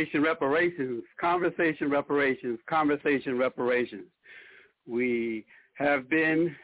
[0.00, 4.06] Conversation reparations, conversation reparations, conversation reparations.
[4.86, 5.44] We
[5.74, 6.56] have been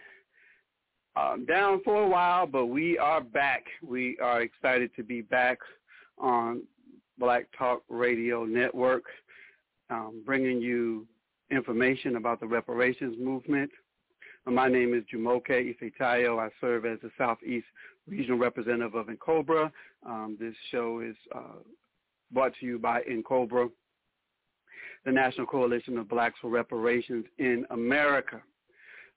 [1.16, 3.64] um, down for a while, but we are back.
[3.86, 5.58] We are excited to be back
[6.18, 6.62] on
[7.18, 9.04] Black Talk Radio Network.
[9.90, 11.06] um, bringing you
[11.50, 13.70] information about the reparations movement.
[14.46, 16.38] My name is Jumoke Ifetayo.
[16.40, 17.66] I serve as the Southeast
[18.08, 19.70] Regional Representative of NCOBRA.
[20.06, 21.60] Um, this show is uh,
[22.32, 23.70] brought to you by NCOBRA,
[25.04, 28.42] the National Coalition of Blacks for Reparations in America.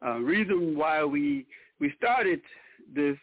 [0.06, 1.46] Uh, reason why we
[1.80, 2.42] we started
[2.94, 3.18] this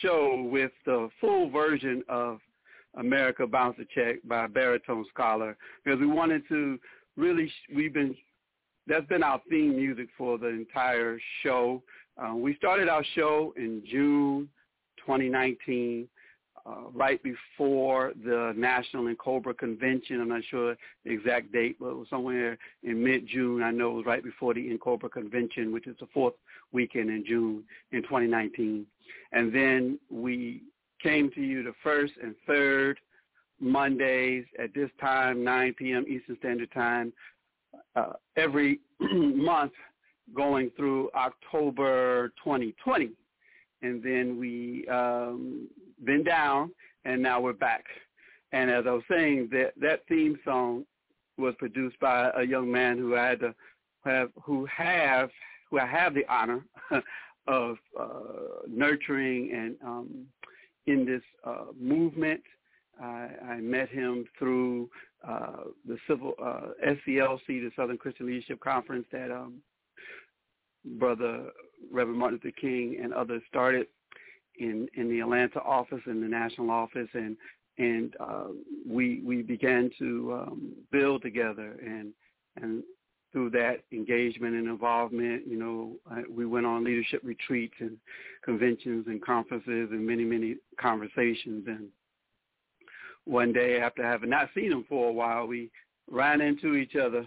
[0.00, 2.38] show with the full version of
[2.96, 6.78] America Bounce Check by a baritone scholar because we wanted to
[7.16, 8.14] really we've been
[8.86, 11.82] that's been our theme music for the entire show.
[12.22, 14.48] Uh, we started our show in June
[14.98, 16.08] 2019,
[16.64, 20.20] uh, right before the National NCOBRA Convention.
[20.20, 23.62] I'm not sure the exact date, but it was somewhere in mid-June.
[23.62, 26.34] I know it was right before the NCOBRA Convention, which is the fourth
[26.72, 28.86] weekend in June in 2019.
[29.32, 30.62] And then we
[31.02, 32.98] came to you the first and third
[33.60, 36.04] Mondays at this time, 9 p.m.
[36.08, 37.12] Eastern Standard Time,
[37.96, 39.72] uh, every month
[40.34, 43.12] going through October 2020.
[43.82, 45.68] And then we um,
[46.04, 46.72] been down,
[47.04, 47.84] and now we're back.
[48.52, 50.84] And as I was saying, that that theme song
[51.38, 53.54] was produced by a young man who I had to
[54.04, 55.30] have, who have,
[55.70, 56.64] who I have the honor
[57.46, 60.26] of uh, nurturing and um,
[60.86, 62.42] in this uh, movement.
[63.02, 64.90] I, I met him through
[65.26, 69.54] uh, the civil uh, SCLC, the Southern Christian Leadership Conference that um,
[70.84, 71.50] Brother
[71.90, 73.86] Reverend Martin Luther King and others started
[74.58, 77.36] in in the Atlanta office and the national office, and
[77.78, 78.48] and uh,
[78.86, 82.12] we we began to um, build together, and
[82.60, 82.82] and
[83.32, 85.96] through that engagement and involvement, you know,
[86.30, 87.96] we went on leadership retreats and
[88.44, 91.88] conventions and conferences and many many conversations, and
[93.24, 95.70] one day after having not seen him for a while, we
[96.10, 97.26] ran into each other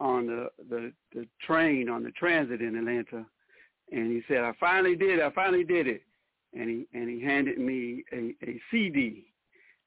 [0.00, 3.26] on the, the, the train, on the transit in Atlanta.
[3.90, 5.20] And he said, I finally did.
[5.20, 6.02] I finally did it.
[6.54, 9.26] And he, and he handed me a, a CD.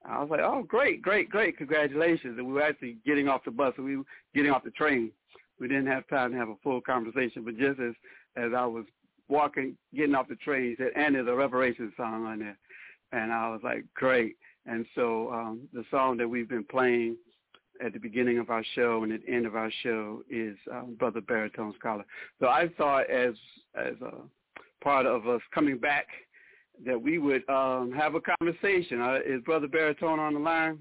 [0.05, 1.57] I was like, oh, great, great, great.
[1.57, 2.37] Congratulations.
[2.37, 3.73] And we were actually getting off the bus.
[3.77, 4.03] we were
[4.33, 5.11] getting off the train.
[5.59, 7.43] We didn't have time to have a full conversation.
[7.45, 7.93] But just as,
[8.35, 8.85] as I was
[9.27, 12.57] walking, getting off the train, he said, and there's a reparation song on there.
[13.11, 14.37] And I was like, great.
[14.65, 17.17] And so um, the song that we've been playing
[17.83, 20.95] at the beginning of our show and at the end of our show is um,
[20.97, 22.05] Brother Baritone Scholar.
[22.39, 23.35] So I thought as
[23.75, 24.11] as a
[24.83, 26.07] part of us coming back
[26.85, 29.01] that we would um, have a conversation.
[29.01, 30.79] Uh, is Brother Baritone on the line?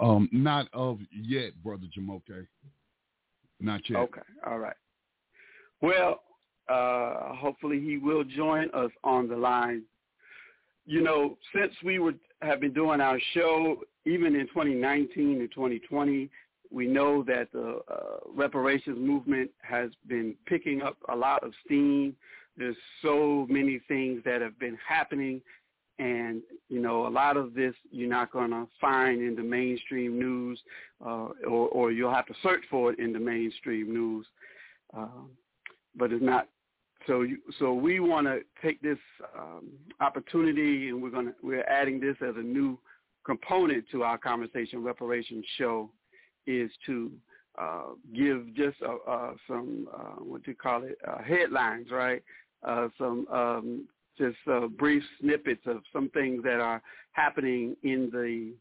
[0.00, 2.46] Um, not of yet, Brother Jamoke.
[3.60, 3.98] Not yet.
[3.98, 4.76] Okay, all right.
[5.80, 6.22] Well,
[6.68, 9.82] uh, hopefully he will join us on the line
[10.88, 16.30] you know, since we would have been doing our show, even in 2019 and 2020,
[16.70, 22.14] we know that the uh, reparations movement has been picking up a lot of steam.
[22.56, 25.40] There's so many things that have been happening,
[25.98, 30.18] and you know, a lot of this you're not going to find in the mainstream
[30.18, 30.60] news,
[31.04, 34.26] uh, or, or you'll have to search for it in the mainstream news.
[34.94, 35.30] Um,
[35.96, 36.48] but it's not
[37.06, 38.98] so you, so we want to take this
[39.36, 39.68] um,
[40.00, 42.78] opportunity, and we're gonna we're adding this as a new
[43.24, 45.90] component to our conversation reparations show,
[46.46, 47.10] is to
[47.58, 47.82] uh,
[48.14, 52.22] give just uh, uh, some uh, what do you call it headlines, right?
[52.98, 54.36] Some um, just
[54.76, 56.82] brief snippets of some things that are
[57.12, 58.52] happening in the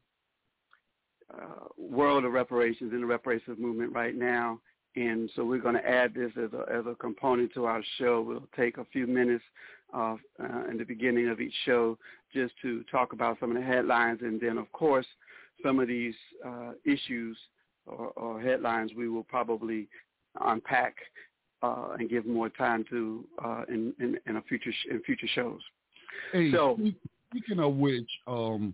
[1.78, 4.60] world of reparations in the reparations movement right now
[4.98, 8.22] and so we're going to add this as a, as a component to our show.
[8.22, 9.44] We'll take a few minutes
[9.94, 11.98] uh, uh, in the beginning of each show
[12.34, 15.06] just to talk about some of the headlines, and then of course
[15.64, 17.38] some of these uh, issues
[17.86, 19.88] or, or, headlines we will probably
[20.42, 20.96] unpack
[21.64, 25.28] uh, and give more time to uh, in, in, in, a future sh- in future
[25.34, 25.62] shows.
[26.34, 26.78] Hey, so
[27.30, 28.74] speaking of which, um,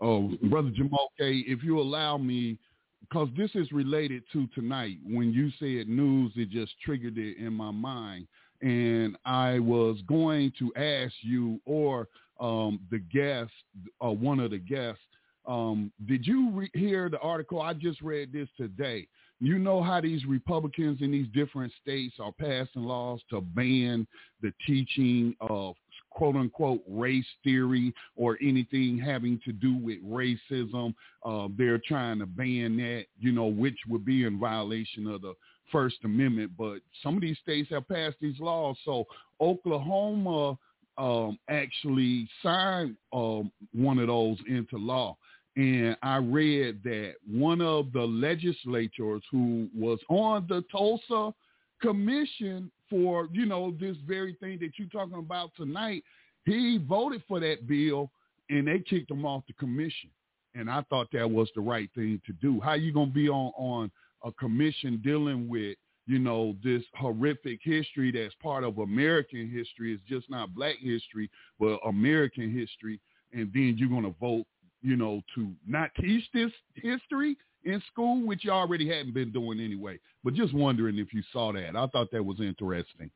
[0.00, 2.58] oh, brother Jamal K, if you allow me
[3.00, 4.98] because this is related to tonight.
[5.04, 8.26] When you said news, it just triggered it in my mind.
[8.60, 12.08] And I was going to ask you or
[12.40, 13.52] um, the guest,
[14.04, 15.02] uh, one of the guests,
[15.46, 17.62] um, did you re- hear the article?
[17.62, 19.08] I just read this today.
[19.40, 24.06] You know how these Republicans in these different states are passing laws to ban
[24.42, 25.76] the teaching of
[26.18, 30.92] quote unquote race theory or anything having to do with racism.
[31.24, 35.32] Uh, they're trying to ban that, you know, which would be in violation of the
[35.70, 36.50] First Amendment.
[36.58, 38.76] But some of these states have passed these laws.
[38.84, 39.04] So
[39.40, 40.58] Oklahoma
[40.98, 45.16] um, actually signed um, one of those into law.
[45.54, 51.32] and I read that one of the legislators who was on the Tulsa
[51.80, 56.02] commission for, you know, this very thing that you're talking about tonight,
[56.44, 58.10] he voted for that bill
[58.50, 60.10] and they kicked him off the commission.
[60.54, 62.60] And I thought that was the right thing to do.
[62.60, 63.90] How you going to be on, on
[64.24, 65.76] a commission dealing with,
[66.06, 69.92] you know, this horrific history that's part of American history.
[69.92, 71.30] It's just not black history,
[71.60, 72.98] but American history.
[73.32, 74.46] And then you're going to vote,
[74.80, 79.60] you know, to not teach this history in school, which you already hadn't been doing
[79.60, 79.98] anyway.
[80.24, 81.76] But just wondering if you saw that.
[81.76, 83.10] I thought that was interesting.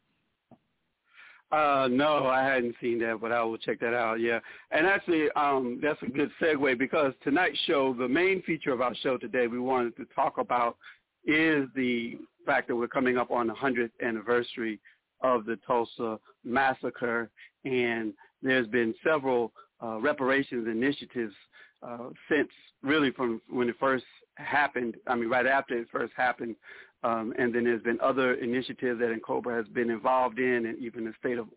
[1.51, 4.21] Uh, no, I hadn't seen that, but I will check that out.
[4.21, 8.81] Yeah, and actually, um, that's a good segue because tonight's show, the main feature of
[8.81, 10.79] our show today, we wanted to talk about
[11.27, 14.81] is the fact that we're coming up on the 100th anniversary
[15.23, 17.31] of the Tulsa massacre,
[17.67, 21.35] and there's been several uh, reparations initiatives
[21.83, 22.49] uh, since
[22.83, 24.05] really from when it first
[24.37, 24.97] happened.
[25.07, 26.57] I mean, right after it first happened,
[27.05, 31.05] um, and then there's been other initiatives that NCOBRA has been involved in, and even
[31.05, 31.49] the state of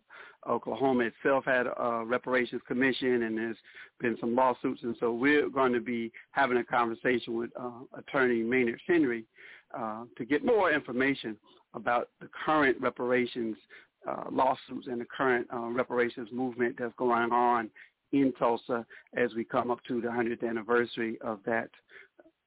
[0.48, 3.58] Oklahoma itself had a reparations commission, and there's
[4.00, 4.82] been some lawsuits.
[4.84, 9.26] And so we're going to be having a conversation with uh, Attorney Maynard Henry
[9.78, 11.38] uh, to get more information
[11.74, 13.58] about the current reparations
[14.08, 17.70] uh, lawsuits and the current uh, reparations movement that's going on
[18.12, 18.86] in Tulsa
[19.18, 21.70] as we come up to the 100th anniversary of that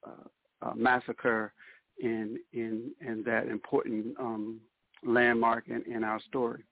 [0.05, 1.53] uh, uh, massacre
[1.99, 4.59] in in in that important um,
[5.03, 6.63] landmark in, in our story.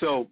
[0.00, 0.28] So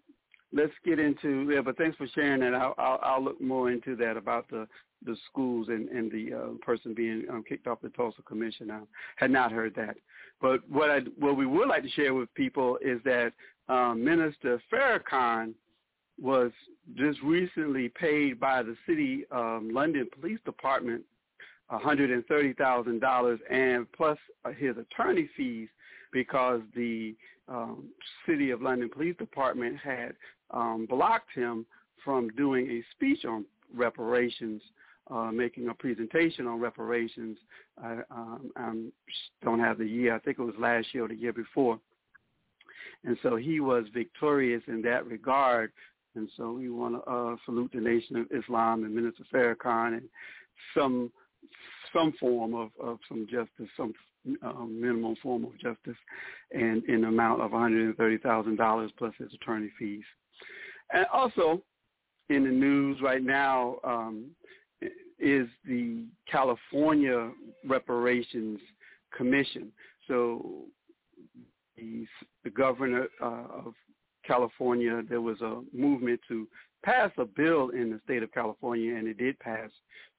[0.52, 1.60] let's get into yeah.
[1.60, 2.54] But thanks for sharing that.
[2.54, 4.66] I'll, I'll, I'll look more into that about the
[5.04, 8.70] the schools and and the uh, person being um, kicked off the Tulsa Commission.
[8.70, 8.80] I
[9.16, 9.96] had not heard that.
[10.40, 13.32] But what I what we would like to share with people is that
[13.68, 15.54] um, Minister Farrakhan
[16.20, 16.50] was
[16.94, 21.02] just recently paid by the city um, London Police Department
[21.70, 24.18] $130,000 and plus
[24.56, 25.68] his attorney fees
[26.12, 27.14] because the
[27.48, 27.88] um,
[28.26, 30.14] City of London Police Department had
[30.50, 31.66] um, blocked him
[32.04, 33.44] from doing a speech on
[33.74, 34.62] reparations,
[35.10, 37.36] uh, making a presentation on reparations.
[37.82, 38.72] I, um, I
[39.44, 40.14] don't have the year.
[40.14, 41.78] I think it was last year or the year before.
[43.04, 45.72] And so he was victorious in that regard.
[46.14, 50.08] And so we want to uh, salute the Nation of Islam and Minister Farrakhan and
[50.74, 51.10] some
[51.94, 53.92] some form of, of some justice, some
[54.42, 55.98] um, minimum form of justice,
[56.52, 60.04] and an amount of $130,000 plus his attorney fees.
[60.92, 61.62] And also
[62.28, 64.30] in the news right now um,
[65.18, 67.30] is the California
[67.66, 68.60] Reparations
[69.16, 69.72] Commission.
[70.08, 70.64] So
[71.76, 72.06] the,
[72.44, 73.74] the governor uh, of
[74.26, 76.46] California, there was a movement to
[76.84, 79.70] pass a bill in the state of California, and it did pass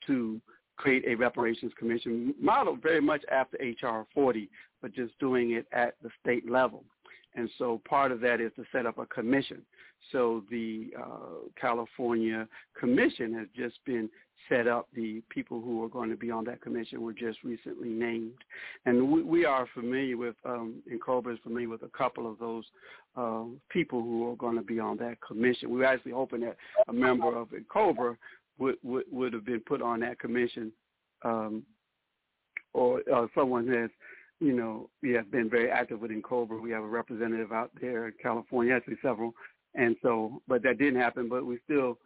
[0.08, 0.42] to
[0.78, 4.06] create a reparations commission modeled very much after H.R.
[4.14, 4.50] 40,
[4.82, 6.84] but just doing it at the state level.
[7.36, 9.62] And so part of that is to set up a commission.
[10.12, 12.48] So the uh, California
[12.80, 14.10] Commission has just been
[14.50, 14.88] set up.
[14.94, 18.34] The people who are going to be on that commission were just recently named.
[18.86, 22.64] And we, we are familiar with, um, NCOBRA is familiar with a couple of those
[23.16, 25.70] uh, people who are going to be on that commission.
[25.70, 26.56] We're actually hoping that
[26.88, 28.16] a member of NCOBRA
[28.58, 30.72] would, would, would have been put on that commission
[31.24, 31.64] um,
[32.74, 33.90] or uh, someone has,
[34.40, 36.62] you know, we have been very active within NCOBRA.
[36.62, 39.34] We have a representative out there in California, actually several.
[39.76, 41.98] And so, but that didn't happen, but we still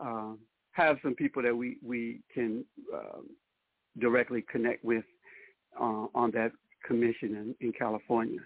[0.00, 0.38] um,
[0.72, 3.28] have some people that we, we can um,
[3.98, 5.04] directly connect with
[5.80, 6.52] uh, on that
[6.86, 8.40] commission in, in California.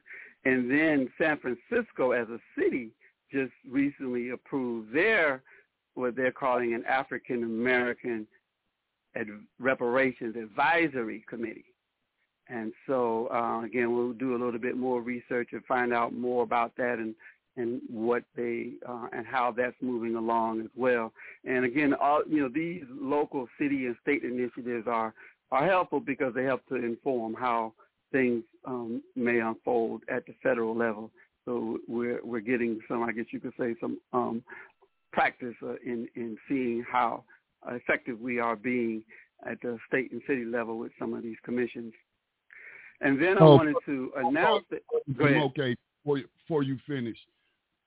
[0.45, 2.91] And then San Francisco as a city
[3.33, 5.43] just recently approved their
[6.01, 8.27] what they're calling an African American
[9.17, 9.29] Ad-
[9.59, 11.65] Reparations Advisory Committee.
[12.49, 16.43] And so uh, again, we'll do a little bit more research and find out more
[16.43, 17.15] about that and
[17.57, 21.13] and what they uh, and how that's moving along as well.
[21.45, 25.15] And again, all you know, these local city and state initiatives are
[25.51, 27.73] are helpful because they help to inform how
[28.13, 31.11] things um, may unfold at the federal level.
[31.45, 34.43] So we're we're getting some, I guess you could say, some um,
[35.13, 37.25] practice uh, in in seeing how
[37.69, 39.03] effective we are being
[39.49, 41.93] at the state and city level with some of these commissions.
[43.01, 44.83] And then I oh, wanted to announce that.
[45.19, 47.17] Okay, before you, before you finish,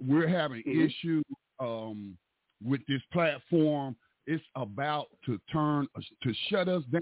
[0.05, 0.81] we're having mm-hmm.
[0.81, 1.23] issues
[1.59, 2.17] um,
[2.63, 3.95] with this platform.
[4.25, 5.87] It's about to turn
[6.23, 7.01] to shut us down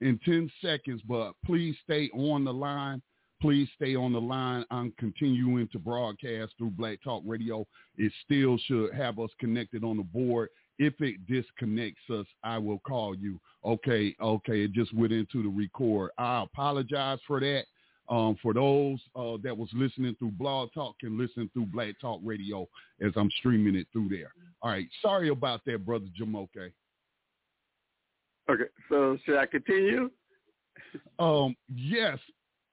[0.00, 3.00] in 10 seconds, but please stay on the line.
[3.40, 4.64] Please stay on the line.
[4.70, 7.66] I'm continuing to broadcast through Black Talk Radio.
[7.98, 12.78] It still should have us connected on the board if it disconnects us, I will
[12.80, 13.40] call you.
[13.64, 16.10] Okay, okay, it just went into the record.
[16.18, 17.64] I apologize for that.
[18.08, 22.20] Um, for those uh, that was listening through Blog Talk and listen through Black Talk
[22.22, 22.68] Radio
[23.00, 24.32] as I'm streaming it through there.
[24.62, 26.70] All right, sorry about that, brother Jamoke.
[28.48, 30.08] Okay, so should I continue?
[31.18, 32.20] Um, yes,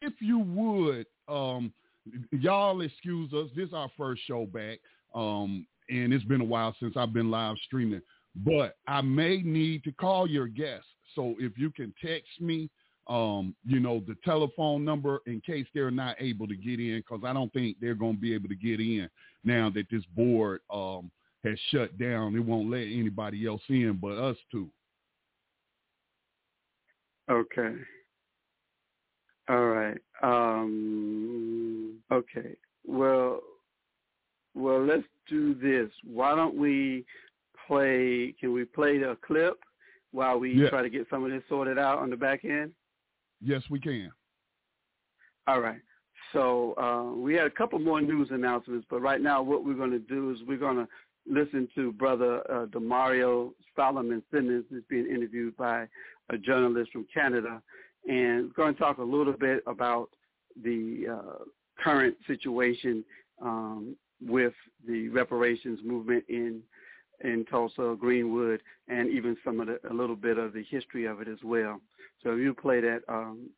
[0.04, 1.06] if you would.
[1.28, 1.74] Um,
[2.32, 3.50] y'all excuse us.
[3.56, 4.80] This is our first show back.
[5.16, 8.02] Um, and it's been a while since I've been live streaming.
[8.36, 10.88] But I may need to call your guests.
[11.16, 12.70] So if you can text me,
[13.08, 17.24] um, you know, the telephone number in case they're not able to get in, because
[17.26, 19.10] I don't think they're going to be able to get in
[19.44, 21.12] now that this board um,
[21.44, 22.36] has shut down.
[22.36, 24.70] It won't let anybody else in but us two.
[27.30, 27.76] Okay.
[29.50, 29.98] All right.
[30.22, 32.56] Um, okay.
[32.86, 33.42] Well,
[34.56, 35.90] well, let's do this.
[36.04, 37.06] Why don't we
[37.68, 38.34] play?
[38.40, 39.60] Can we play the clip
[40.12, 40.70] while we yeah.
[40.70, 42.72] try to get some of this sorted out on the back end?
[43.42, 44.12] Yes, we can.
[45.48, 45.80] All right.
[46.32, 49.92] So uh, we had a couple more news announcements, but right now what we're going
[49.92, 50.88] to do is we're going to
[51.28, 55.88] listen to Brother uh, Damario Solomon Simmons, who's being interviewed by
[56.30, 57.62] a journalist from Canada,
[58.08, 60.10] and we're going to talk a little bit about
[60.62, 61.44] the uh,
[61.82, 63.04] current situation
[63.42, 64.54] um, with
[64.88, 66.62] the reparations movement in
[67.22, 71.22] in Tulsa, Greenwood, and even some of the a little bit of the history of
[71.22, 71.80] it as well.
[72.22, 73.50] So if you play that, um,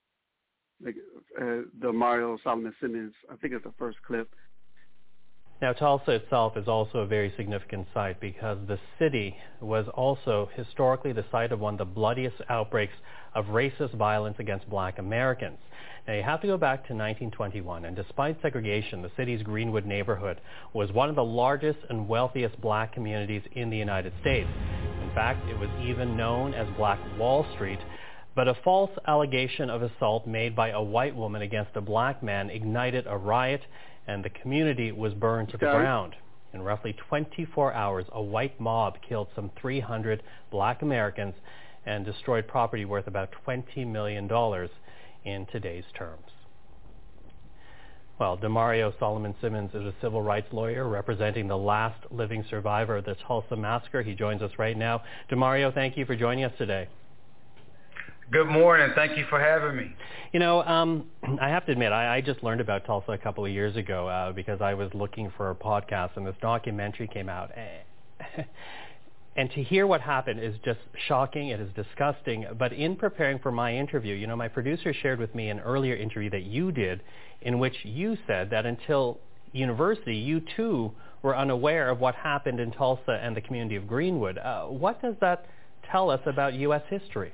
[0.85, 4.29] uh, Damario Solomon Simmons, I think it's the first clip.
[5.61, 11.13] Now, Tulsa itself is also a very significant site because the city was also historically
[11.13, 12.93] the site of one of the bloodiest outbreaks
[13.33, 15.57] of racist violence against black Americans.
[16.07, 20.41] Now, you have to go back to 1921, and despite segregation, the city's Greenwood neighborhood
[20.73, 24.49] was one of the largest and wealthiest black communities in the United States.
[25.03, 27.79] In fact, it was even known as Black Wall Street,
[28.35, 32.49] but a false allegation of assault made by a white woman against a black man
[32.49, 33.61] ignited a riot,
[34.07, 36.15] and the community was burned to the ground.
[36.53, 41.35] In roughly 24 hours, a white mob killed some 300 black Americans
[41.85, 44.29] and destroyed property worth about $20 million
[45.25, 46.31] in today's terms.
[48.17, 53.05] Well, Damario Solomon Simmons is a civil rights lawyer representing the last living survivor of
[53.05, 54.03] the Tulsa massacre.
[54.03, 55.03] He joins us right now.
[55.29, 56.87] Damario, thank you for joining us today.
[58.31, 58.91] Good morning.
[58.95, 59.95] Thank you for having me.
[60.33, 61.05] You know, um,
[61.41, 64.07] I have to admit, I, I, just learned about Tulsa a couple of years ago
[64.07, 67.51] uh, because I was looking for a podcast, and this documentary came out.
[69.37, 71.49] And to hear what happened is just shocking.
[71.49, 72.45] It is disgusting.
[72.57, 75.95] But in preparing for my interview, you know, my producer shared with me an earlier
[75.95, 77.01] interview that you did
[77.41, 79.19] in which you said that until
[79.51, 84.37] university, you too were unaware of what happened in Tulsa and the community of Greenwood.
[84.37, 85.47] Uh, what does that
[85.91, 86.83] tell us about U.S.
[86.89, 87.33] history?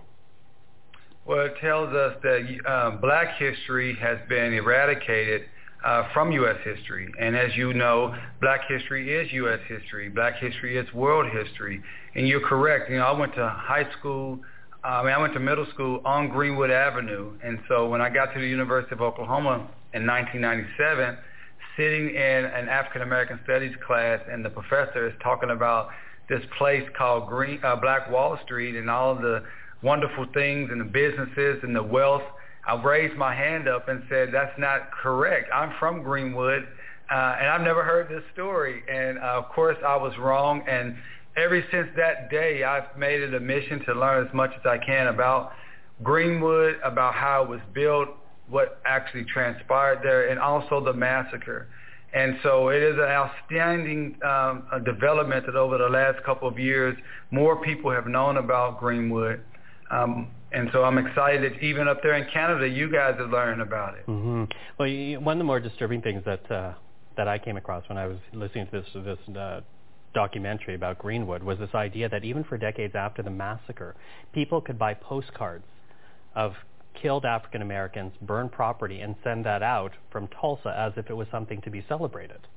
[1.26, 5.44] Well, it tells us that uh, black history has been eradicated
[5.86, 6.58] uh, from U.S.
[6.64, 7.12] history.
[7.20, 9.60] And as you know, black history is U.S.
[9.68, 10.10] history.
[10.10, 11.82] Black history is world history.
[12.16, 12.90] And you're correct.
[12.90, 14.40] You know, I went to high school,
[14.84, 17.34] I mean, I went to middle school on Greenwood Avenue.
[17.44, 21.18] And so when I got to the University of Oklahoma in 1997,
[21.78, 25.90] sitting in an African American studies class and the professor is talking about
[26.30, 29.44] this place called Green, uh, Black Wall Street and all the
[29.84, 32.24] wonderful things and the businesses and the wealth
[32.68, 35.50] I raised my hand up and said, that's not correct.
[35.54, 36.68] I'm from Greenwood,
[37.12, 38.84] uh, and I've never heard this story.
[38.92, 40.64] And uh, of course, I was wrong.
[40.68, 40.96] And
[41.38, 44.78] ever since that day, I've made it a mission to learn as much as I
[44.78, 45.54] can about
[46.04, 48.10] Greenwood, about how it was built,
[48.48, 51.68] what actually transpired there, and also the massacre.
[52.14, 56.96] And so it is an outstanding um, development that over the last couple of years,
[57.32, 59.42] more people have known about Greenwood.
[59.92, 61.62] Um, and so I'm excited.
[61.62, 64.06] Even up there in Canada, you guys have learned about it.
[64.08, 64.44] Mm-hmm.
[64.78, 66.74] Well, one of the more disturbing things that uh,
[67.18, 69.62] that I came across when I was listening to this this uh,
[70.14, 73.96] documentary about Greenwood was this idea that even for decades after the massacre,
[74.34, 75.66] people could buy postcards
[76.36, 76.54] of
[77.02, 81.28] killed African Americans, burn property, and send that out from Tulsa as if it was
[81.32, 82.48] something to be celebrated.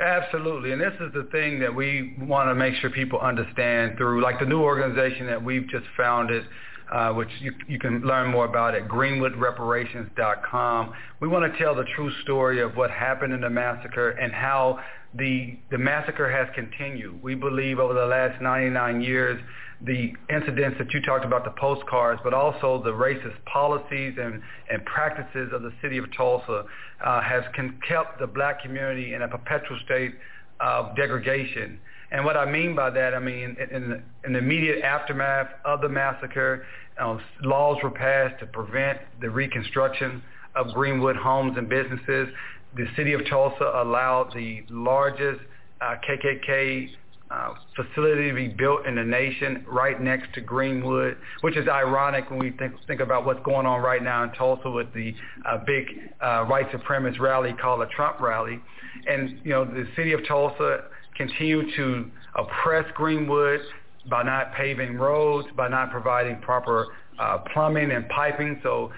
[0.00, 0.72] Absolutely.
[0.72, 4.40] And this is the thing that we want to make sure people understand through like
[4.40, 6.46] the new organization that we've just founded,
[6.90, 10.94] uh, which you, you can learn more about at greenwoodreparations.com.
[11.20, 14.80] We want to tell the true story of what happened in the massacre and how
[15.14, 17.22] the, the massacre has continued.
[17.22, 19.38] We believe over the last 99 years,
[19.84, 24.84] the incidents that you talked about, the postcards, but also the racist policies and, and
[24.84, 26.64] practices of the city of Tulsa
[27.02, 27.44] uh, has
[27.88, 30.12] kept the black community in a perpetual state
[30.60, 31.78] of degradation.
[32.12, 35.48] And what I mean by that, I mean in, in, the, in the immediate aftermath
[35.64, 36.66] of the massacre,
[37.00, 40.22] uh, laws were passed to prevent the reconstruction
[40.56, 42.28] of Greenwood homes and businesses.
[42.76, 45.40] The city of Tulsa allowed the largest
[45.80, 46.90] uh, KKK
[47.30, 52.28] uh, facility to be built in the nation right next to Greenwood, which is ironic
[52.28, 55.14] when we think, think about what's going on right now in Tulsa with the
[55.46, 55.86] uh, big
[56.20, 58.60] uh, white supremacist rally called the Trump rally.
[59.06, 60.84] And, you know, the city of Tulsa
[61.16, 63.60] continued to oppress Greenwood
[64.08, 66.88] by not paving roads, by not providing proper
[67.20, 68.58] uh, plumbing and piping.
[68.64, 68.90] So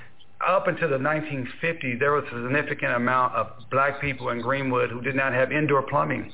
[0.46, 5.02] up until the 1950s, there was a significant amount of black people in Greenwood who
[5.02, 6.32] did not have indoor plumbing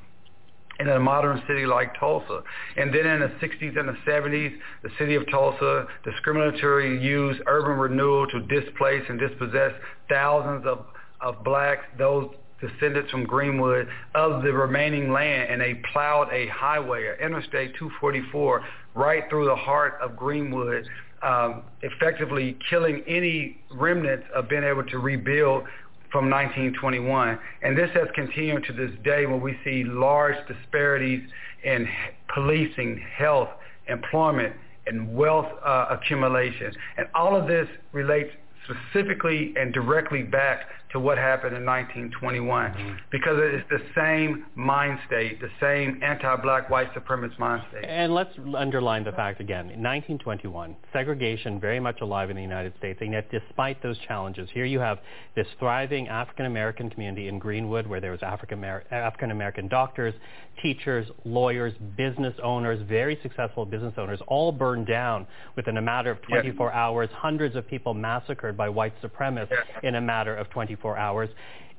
[0.80, 2.42] in a modern city like Tulsa.
[2.76, 7.78] And then in the 60s and the 70s, the city of Tulsa discriminatorily used urban
[7.78, 9.72] renewal to displace and dispossess
[10.08, 10.86] thousands of,
[11.20, 17.14] of blacks, those descendants from Greenwood, of the remaining land, and they plowed a highway,
[17.20, 18.64] Interstate 244,
[18.94, 20.88] right through the heart of Greenwood,
[21.22, 25.64] um, effectively killing any remnants of being able to rebuild
[26.10, 27.38] from 1921.
[27.62, 31.22] And this has continued to this day when we see large disparities
[31.64, 31.88] in
[32.34, 33.48] policing, health,
[33.88, 34.54] employment,
[34.86, 36.72] and wealth uh, accumulation.
[36.96, 38.30] And all of this relates
[38.64, 42.96] specifically and directly back to what happened in 1921 mm-hmm.
[43.10, 47.84] because it's the same mind state, the same anti-black white supremacist mind state.
[47.84, 49.70] And let's underline the fact again.
[49.70, 54.48] In 1921, segregation very much alive in the United States, and yet despite those challenges,
[54.54, 54.98] here you have
[55.36, 60.14] this thriving African-American community in Greenwood where there was African-American doctors,
[60.62, 66.20] teachers, lawyers, business owners, very successful business owners, all burned down within a matter of
[66.22, 66.74] 24 yes.
[66.74, 69.66] hours, hundreds of people massacred by white supremacists yes.
[69.82, 71.30] in a matter of 24 hours.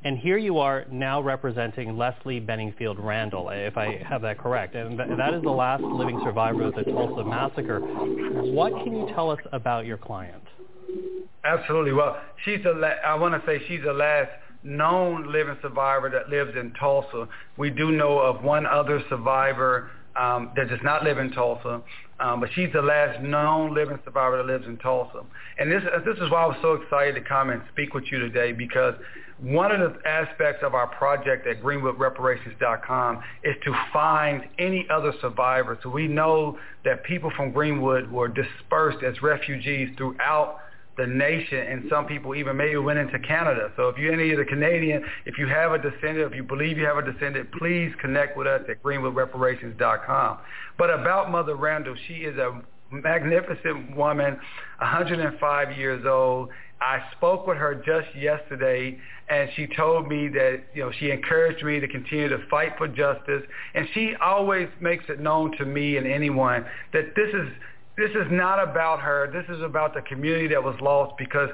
[0.04, 4.74] And here you are now representing Leslie Benningfield Randle, if I have that correct.
[4.76, 7.80] And that is the last living survivor of the Tulsa massacre.
[7.82, 10.44] What can you tell us about your client?
[11.44, 11.92] Absolutely.
[11.92, 14.32] Well, she's the la- I want to say she's the last
[14.64, 17.28] known living survivor that lives in Tulsa.
[17.58, 21.82] We do know of one other survivor um, that does not live in Tulsa,
[22.20, 25.22] um, but she's the last known living survivor that lives in Tulsa.
[25.58, 28.20] And this, this is why I was so excited to come and speak with you
[28.20, 28.96] today because
[29.42, 35.78] one of the aspects of our project at greenwoodreparations.com is to find any other survivors.
[35.84, 40.58] So we know that people from Greenwood were dispersed as refugees throughout
[41.00, 43.72] the nation, and some people even maybe went into Canada.
[43.78, 46.78] So if you're any of the Canadian, if you have a descendant, if you believe
[46.78, 50.38] you have a descendant, please connect with us at greenwoodreparations.com.
[50.78, 54.38] But about Mother Randle, she is a magnificent woman,
[54.80, 56.50] 105 years old.
[56.82, 58.98] I spoke with her just yesterday,
[59.30, 62.88] and she told me that you know she encouraged me to continue to fight for
[62.88, 67.50] justice, and she always makes it known to me and anyone that this is
[68.00, 69.30] this is not about her.
[69.32, 71.50] This is about the community that was lost because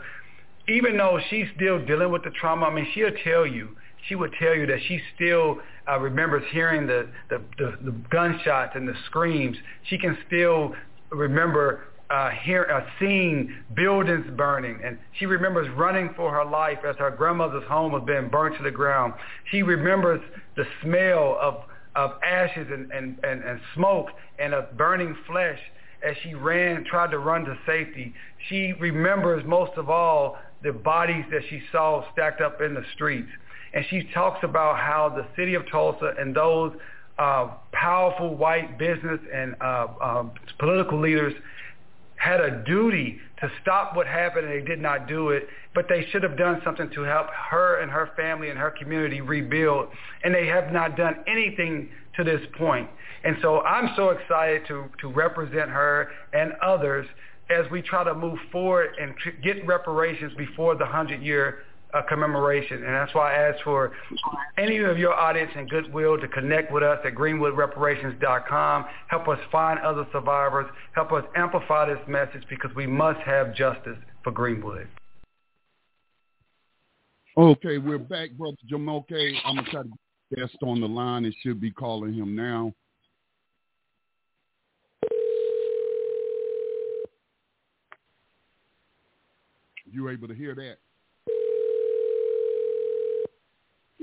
[0.68, 3.76] even though she's still dealing with the trauma, I mean, she'll tell you,
[4.08, 8.74] she would tell you that she still uh, remembers hearing the, the, the, the gunshots
[8.76, 9.58] and the screams.
[9.90, 10.76] She can still
[11.10, 16.96] remember uh, hear, uh, seeing buildings burning, and she remembers running for her life as
[16.98, 19.14] her grandmother's home was being burnt to the ground.
[19.50, 20.22] She remembers
[20.56, 21.64] the smell of,
[21.96, 25.60] of ashes and, and, and, and smoke and of burning flesh
[26.06, 28.14] as she ran, tried to run to safety.
[28.50, 33.30] She remembers most of all the bodies that she saw stacked up in the streets.
[33.74, 36.74] And she talks about how the city of Tulsa and those
[37.18, 40.24] uh, powerful white business and uh, uh,
[40.60, 41.34] political leaders
[42.26, 46.08] had a duty to stop what happened and they did not do it, but they
[46.12, 49.90] should have done something to help her and her family and her community rebuild.
[50.24, 52.90] And they have not done anything to this point.
[53.24, 57.06] And so I'm so excited to, to represent her and others
[57.50, 61.60] as we try to move forward and get reparations before the 100-year
[61.96, 62.84] uh, commemoration.
[62.84, 63.94] And that's why I ask for
[64.58, 68.86] any of your audience and goodwill to connect with us at greenwoodreparations.com.
[69.08, 70.66] Help us find other survivors.
[70.94, 74.88] Help us amplify this message because we must have justice for Greenwood.
[77.38, 79.34] Okay, we're back, Brother Jamoke.
[79.46, 82.36] I'm going to try to get guest on the line and should be calling him
[82.36, 82.74] now.
[89.92, 90.78] You able to hear that?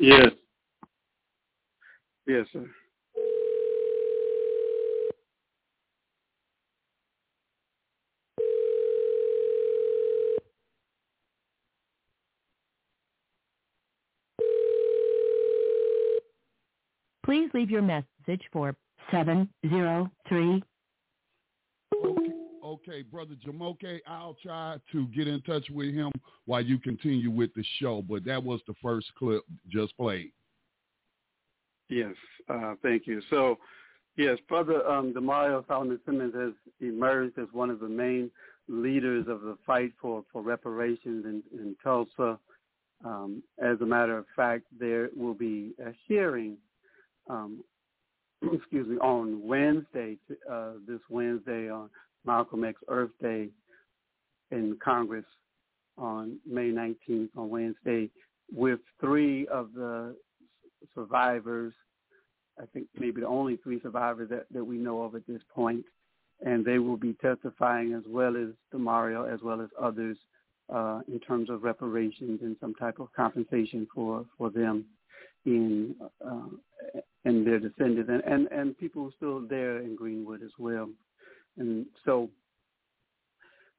[0.03, 0.33] Yes.
[2.27, 2.69] Yes, sir.
[17.25, 18.75] Please leave your message for
[19.13, 20.65] seven zero three.
[22.73, 26.11] Okay, brother Jamoke, I'll try to get in touch with him
[26.47, 28.01] while you continue with the show.
[28.01, 30.33] But that was the first clip just played.
[31.91, 32.15] Yes,
[32.49, 33.21] uh, thank you.
[33.29, 33.59] So,
[34.17, 38.31] yes, brother um, Damario Solomon Simmons has emerged as one of the main
[38.69, 42.39] leaders of the fight for, for reparations in, in Tulsa.
[43.05, 46.57] Um, as a matter of fact, there will be a hearing
[47.29, 47.63] um,
[48.55, 50.17] excuse me, on Wednesday,
[50.51, 51.91] uh, this Wednesday on
[52.25, 53.49] Malcolm X Earth Day
[54.51, 55.25] in Congress
[55.99, 58.11] on May 19th on Wednesday
[58.55, 60.15] with three of the
[60.95, 61.73] survivors,
[62.61, 65.85] I think maybe the only three survivors that, that we know of at this point,
[66.45, 70.17] and they will be testifying as well as Damario, as well as others
[70.73, 74.85] uh, in terms of reparations and some type of compensation for, for them
[75.45, 76.49] in uh,
[77.25, 80.89] and their descendants and, and, and people still there in Greenwood as well.
[81.59, 82.31] And so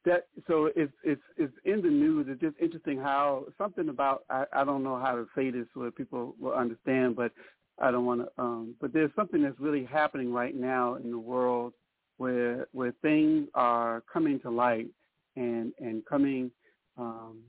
[0.06, 2.28] that so it's it's it's in the news.
[2.30, 5.84] It's just interesting how something about I, I don't know how to say this so
[5.84, 7.32] that people will understand, but
[7.80, 8.42] I don't want to.
[8.42, 11.74] Um, but there's something that's really happening right now in the world
[12.18, 14.90] where where things are coming to light
[15.36, 16.52] and and coming
[16.98, 17.40] um,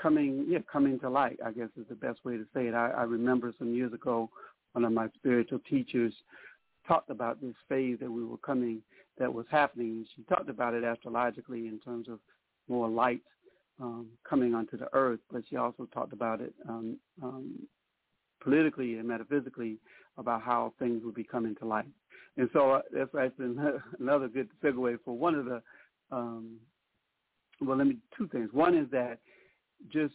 [0.00, 1.38] coming yeah coming to light.
[1.44, 2.74] I guess is the best way to say it.
[2.74, 4.30] I, I remember some years ago
[4.72, 6.12] one of my spiritual teachers
[6.86, 8.80] talked about this phase that we were coming,
[9.18, 10.06] that was happening.
[10.14, 12.20] She talked about it astrologically in terms of
[12.68, 13.22] more light
[13.80, 17.54] um, coming onto the earth, but she also talked about it um, um,
[18.42, 19.78] politically and metaphysically
[20.16, 21.86] about how things would be coming to light.
[22.36, 23.56] And so uh, that's actually
[24.00, 25.62] another good segue for one of the,
[26.10, 26.56] um,
[27.60, 28.50] well, let me, two things.
[28.52, 29.18] One is that
[29.92, 30.14] just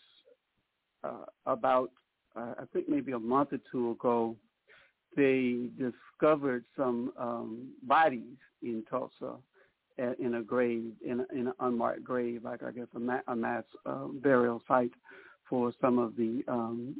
[1.03, 1.91] uh, about,
[2.35, 4.35] uh, I think maybe a month or two ago,
[5.15, 9.35] they discovered some um, bodies in Tulsa
[9.99, 13.21] at, in a grave, in, a, in an unmarked grave, like I guess a, ma-
[13.27, 14.91] a mass uh, burial site
[15.49, 16.95] for some of the um,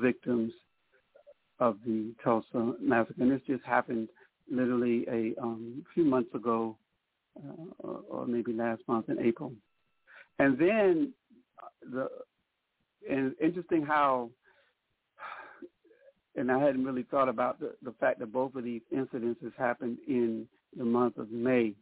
[0.00, 0.52] victims
[1.60, 3.22] of the Tulsa massacre.
[3.22, 4.08] And this just happened
[4.50, 6.76] literally a um, few months ago,
[7.38, 9.52] uh, or, or maybe last month in April.
[10.38, 11.12] And then
[11.62, 12.08] uh, the
[13.08, 14.30] and interesting how
[16.38, 19.98] and I hadn't really thought about the, the fact that both of these incidences happened
[20.06, 20.46] in
[20.76, 21.74] the month of May.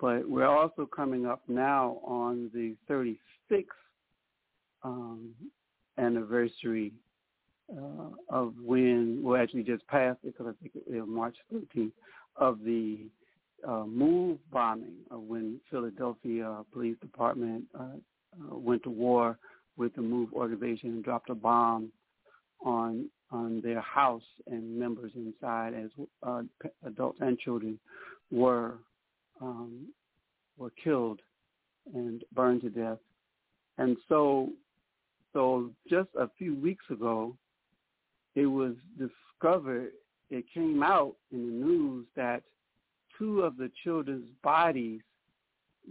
[0.00, 3.66] But we're also coming up now on the 36th
[4.82, 5.30] um,
[5.98, 6.92] anniversary
[7.70, 11.92] uh, of when, well, actually just passed because I think it was March 13th,
[12.36, 13.06] of the
[13.68, 19.38] uh, MOVE bombing of when Philadelphia Police Department uh, uh, went to war
[19.76, 21.92] with the MOVE organization and dropped a bomb
[22.64, 25.90] on on their house and members inside as
[26.22, 26.42] uh,
[26.84, 27.78] adults and children
[28.30, 28.74] were
[29.40, 29.88] um,
[30.58, 31.20] were killed
[31.94, 32.98] and burned to death.
[33.78, 34.50] And so
[35.32, 37.34] so just a few weeks ago
[38.34, 39.92] it was discovered
[40.30, 42.42] it came out in the news that
[43.18, 45.00] two of the children's bodies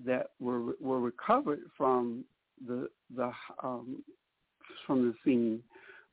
[0.05, 2.23] that were were recovered from
[2.67, 3.31] the the
[3.63, 4.03] um,
[4.85, 5.61] from the scene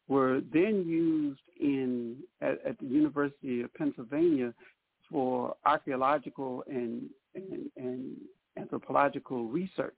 [0.09, 4.53] were then used in at, at the University of Pennsylvania
[5.11, 8.16] for archaeological and, and, and
[8.57, 9.94] anthropological research.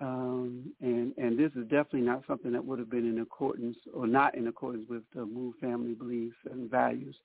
[0.00, 4.06] Um, and, and this is definitely not something that would have been in accordance or
[4.06, 7.16] not in accordance with the Move family beliefs and values.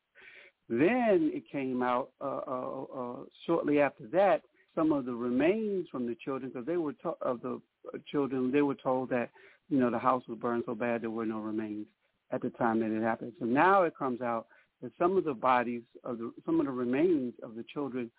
[0.69, 4.41] Then it came out uh, uh, uh, shortly after that.
[4.75, 7.61] Some of the remains from the children, because they were to- of the
[8.07, 9.29] children, they were told that
[9.73, 11.87] you know, the house was burned so bad there were no remains
[12.29, 13.33] at the time that it happened.
[13.39, 14.45] So now it comes out
[14.83, 18.11] that some of the bodies of the some of the remains of the children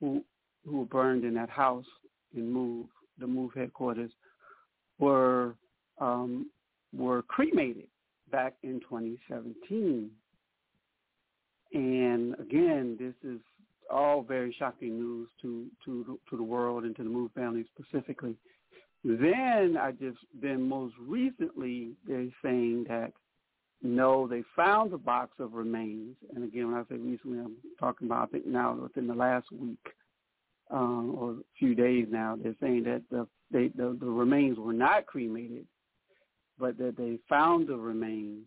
[0.00, 0.24] who
[0.64, 1.84] who were burned in that house
[2.34, 2.86] in Move
[3.18, 4.10] the Move headquarters
[4.98, 5.54] were
[6.00, 6.50] um,
[6.96, 7.88] were cremated
[8.30, 10.10] back in 2017.
[11.74, 13.38] And again, this is
[13.92, 18.34] all very shocking news to to to the world and to the Move family specifically.
[19.04, 23.12] Then I just then most recently they're saying that
[23.84, 26.14] no, they found the box of remains.
[26.34, 29.50] And again, when I say recently, I'm talking about I think now within the last
[29.50, 29.80] week
[30.72, 32.36] um, or a few days now.
[32.40, 35.66] They're saying that the they, the, the remains were not cremated,
[36.58, 38.46] but that they found the remains,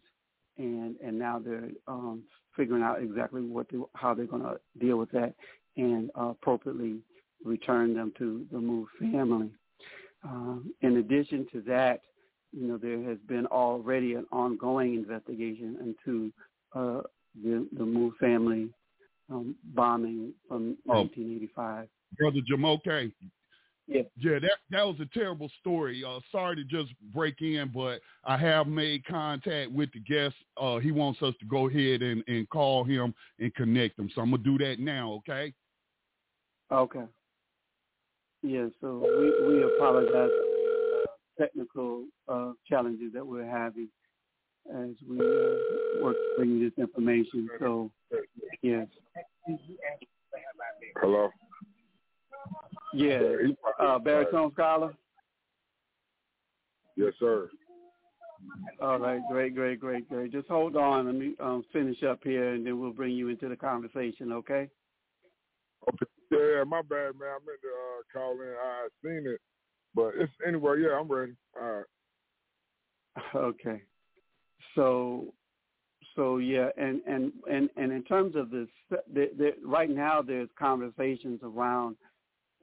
[0.57, 2.23] and and now they're um,
[2.55, 5.33] figuring out exactly what they, how they're going to deal with that
[5.77, 6.99] and uh, appropriately
[7.43, 9.51] return them to the Move family.
[10.25, 12.01] Um, in addition to that,
[12.51, 16.31] you know, there has been already an ongoing investigation into
[16.73, 17.01] uh,
[17.43, 18.69] the, the Move family
[19.31, 21.01] um, bombing from oh.
[21.01, 21.87] 1985.
[22.17, 23.11] Brother Jamoke.
[23.87, 24.01] Yeah.
[24.17, 26.03] Yeah, that that was a terrible story.
[26.03, 30.35] Uh, sorry to just break in, but I have made contact with the guest.
[30.57, 34.09] Uh, he wants us to go ahead and, and call him and connect him.
[34.15, 35.53] So I'm gonna do that now, okay?
[36.71, 37.03] Okay.
[38.45, 41.07] Yeah, so we, we apologize for the
[41.39, 43.89] technical uh, challenges that we're having
[44.71, 47.49] as we uh, work to bring this information.
[47.59, 47.89] So,
[48.61, 48.85] yes.
[51.01, 51.29] Hello?
[52.93, 53.19] Yeah,
[53.79, 54.93] uh, baritone scholar.
[56.95, 57.49] Yes, sir.
[58.79, 60.31] All right, great, great, great, great.
[60.31, 61.07] Just hold on.
[61.07, 64.31] Let me um, finish up here, and then we'll bring you into the conversation.
[64.31, 64.69] Okay?
[65.89, 66.05] Okay.
[66.31, 67.29] Yeah, my bad, man.
[67.29, 68.53] I meant to uh, call in.
[68.61, 69.39] I seen it,
[69.93, 70.81] but it's anyway.
[70.81, 71.33] Yeah, I'm ready.
[71.59, 71.85] All right.
[73.35, 73.81] Okay.
[74.75, 75.33] So,
[76.15, 80.49] so yeah, and and and and in terms of this, the, the, right now there's
[80.59, 81.95] conversations around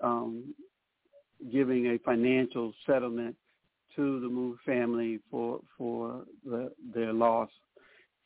[0.03, 0.55] um,
[1.51, 3.35] giving a financial settlement
[3.97, 7.51] to the Move family for for the, their loss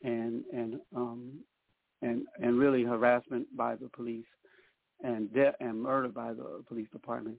[0.03, 1.39] and and um,
[2.01, 4.25] and and really harassment by the police
[5.03, 7.37] and death and murder by the police department.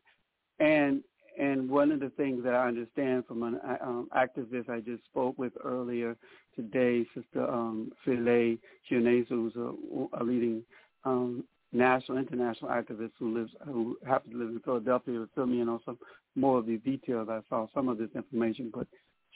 [0.60, 1.02] And
[1.38, 5.38] and one of the things that I understand from an um, activist I just spoke
[5.38, 6.16] with earlier
[6.56, 8.58] today, Sister um, Phile
[8.90, 10.64] Chionesu, who's a, a leading
[11.04, 15.60] um, national, international activist who lives, who happens to live in Philadelphia, to fill me
[15.60, 15.98] in on some
[16.34, 17.28] more of the details.
[17.30, 18.88] I saw some of this information, but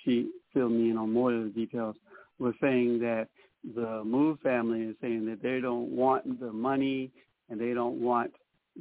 [0.04, 1.94] she filled me in on more of the details.
[2.40, 3.28] Was saying that
[3.76, 7.12] the Move family is saying that they don't want the money
[7.52, 8.32] and they don't want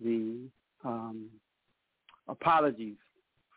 [0.02, 0.40] the
[0.86, 1.28] um,
[2.30, 2.96] apologies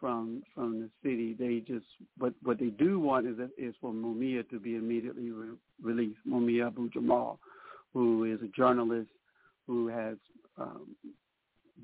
[0.00, 1.35] from from the city.
[1.38, 1.87] They just
[2.18, 6.18] but what they do want is is for Mumia to be immediately re- released.
[6.29, 7.38] Mumia Abu Jamal,
[7.94, 9.11] who is a journalist
[9.68, 10.16] who has
[10.59, 10.88] um,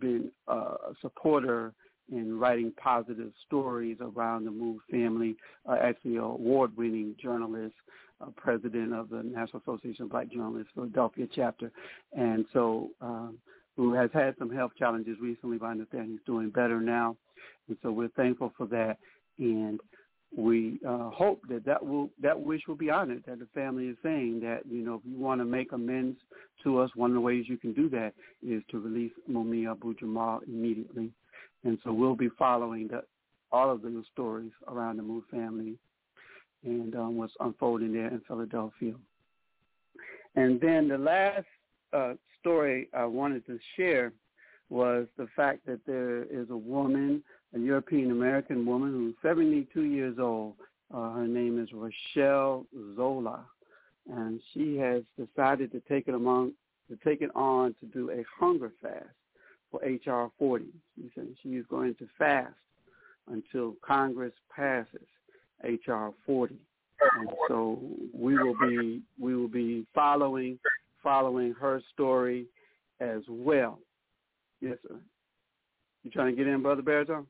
[0.01, 1.73] been a supporter
[2.11, 5.37] in writing positive stories around the Move family,
[5.69, 7.77] uh, actually an award-winning journalist,
[8.21, 11.71] uh, president of the National Association of Black Journalists Philadelphia chapter,
[12.17, 13.39] and so um,
[13.77, 17.17] who has had some health challenges recently, but I understand he's doing better now,
[17.69, 18.99] and so we're thankful for that.
[19.39, 19.81] And
[20.37, 23.25] we uh, hope that that will that wish will be honored.
[23.27, 26.19] That the family is saying that you know if you want to make amends
[26.63, 28.13] to us, one of the ways you can do that
[28.47, 31.11] is to release Mumia Abu Jamal immediately.
[31.65, 33.03] And so we'll be following the,
[33.53, 35.77] all of those stories around the Move family
[36.65, 38.95] and um, what's unfolding there in Philadelphia.
[40.37, 41.47] And then the last
[41.93, 44.13] uh, story I wanted to share
[44.69, 47.23] was the fact that there is a woman
[47.55, 50.55] a European American woman who's 72 years old.
[50.93, 53.45] Uh, her name is Rochelle Zola,
[54.09, 56.53] and she has decided to take it among
[56.89, 59.05] to take it on to do a hunger fast
[59.71, 60.67] for HR 40.
[60.97, 62.55] She said she is going to fast
[63.29, 65.07] until Congress passes
[65.65, 66.57] HR 40.
[67.19, 67.79] And so
[68.13, 70.59] we will be we will be following
[71.03, 72.47] following her story
[73.01, 73.79] as well.
[74.61, 74.97] Yes, sir.
[76.05, 77.27] You trying to get in, brother Baritone?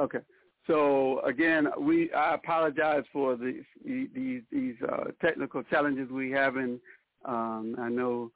[0.00, 0.18] Okay.
[0.66, 6.80] So again, we I apologize for the, these these uh, technical challenges we have, and
[7.24, 8.30] um, I know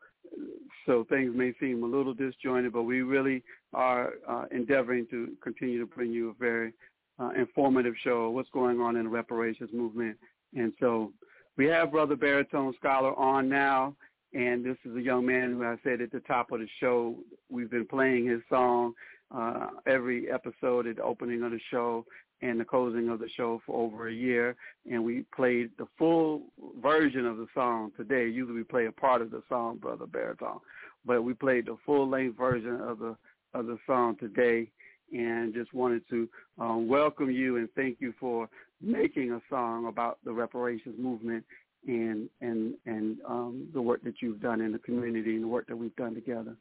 [0.86, 5.78] so things may seem a little disjointed, but we really are uh, endeavoring to continue
[5.80, 6.72] to bring you a very
[7.18, 8.30] uh, informative show.
[8.30, 10.16] What's going on in the reparations movement,
[10.54, 11.12] and so
[11.56, 13.94] we have Brother Baritone Scholar on now,
[14.32, 17.16] and this is a young man who I said at the top of the show
[17.48, 18.94] we've been playing his song
[19.34, 22.04] uh, every episode at the opening of the show
[22.42, 24.56] and the closing of the show for over a year.
[24.90, 26.42] And we played the full
[26.82, 28.28] version of the song today.
[28.28, 30.60] Usually we play a part of the song, Brother Baritone.
[31.06, 33.16] But we played the full length version of the
[33.54, 34.68] of the song today
[35.14, 38.48] and just wanted to um, welcome you and thank you for
[38.82, 41.44] making a song about the reparations movement
[41.86, 45.66] and and and um, the work that you've done in the community and the work
[45.68, 46.56] that we've done together.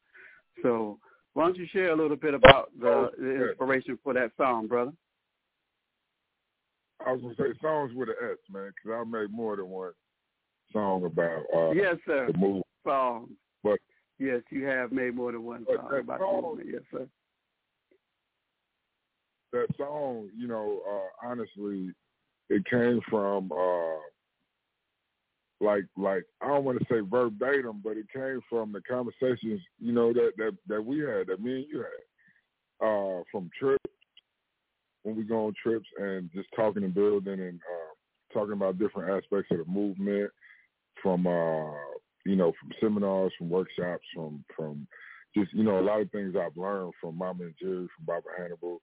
[0.62, 1.00] So
[1.34, 4.68] why don't you share a little bit about the, oh, the inspiration for that song,
[4.68, 4.94] brother?
[7.06, 9.92] I was gonna say songs with an S, man, because I made more than one
[10.72, 12.30] song about uh, yes, sir.
[12.32, 12.62] the movie.
[12.86, 13.30] Songs,
[13.64, 13.80] but
[14.20, 16.70] yes, you have made more than one song about the movement.
[16.72, 17.08] Yes, sir.
[19.54, 21.92] That song, you know, uh, honestly,
[22.50, 24.00] it came from uh,
[25.62, 29.94] like like I don't want to say verbatim, but it came from the conversations you
[29.94, 33.84] know that that that we had, that me and you had, uh, from trips
[35.04, 39.12] when we go on trips and just talking and building and uh, talking about different
[39.12, 40.32] aspects of the movement,
[41.02, 41.72] from uh,
[42.26, 44.88] you know, from seminars, from workshops, from from
[45.36, 48.32] just you know a lot of things I've learned from Mama and Jerry, from Barbara
[48.38, 48.82] Hannibal,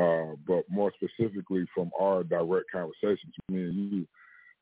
[0.00, 4.06] uh, but more specifically from our direct conversations, me and you.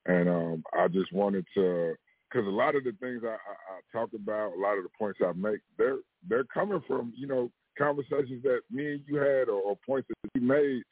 [0.07, 1.95] And um, I just wanted to,
[2.31, 4.91] because a lot of the things I, I, I talk about, a lot of the
[4.99, 9.49] points I make, they're they're coming from you know conversations that me and you had,
[9.49, 10.83] or, or points that you made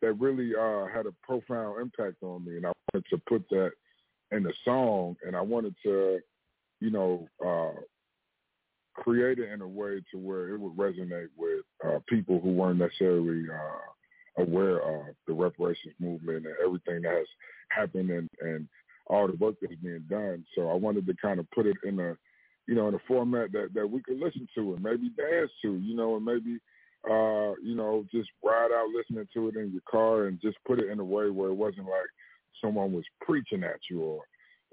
[0.00, 2.56] that really uh, had a profound impact on me.
[2.56, 3.70] And I wanted to put that
[4.32, 6.18] in the song, and I wanted to,
[6.80, 7.80] you know, uh,
[8.94, 12.78] create it in a way to where it would resonate with uh, people who weren't
[12.78, 17.26] necessarily uh, aware of the reparations movement and everything that has
[17.70, 18.68] happened and, and
[19.06, 20.44] all the work that's being done.
[20.54, 22.16] So I wanted to kind of put it in a,
[22.66, 25.74] you know, in a format that, that we could listen to and maybe dance to,
[25.74, 26.58] you know, and maybe,
[27.10, 30.78] uh, you know, just ride out listening to it in your car and just put
[30.78, 32.08] it in a way where it wasn't like
[32.62, 34.22] someone was preaching at you or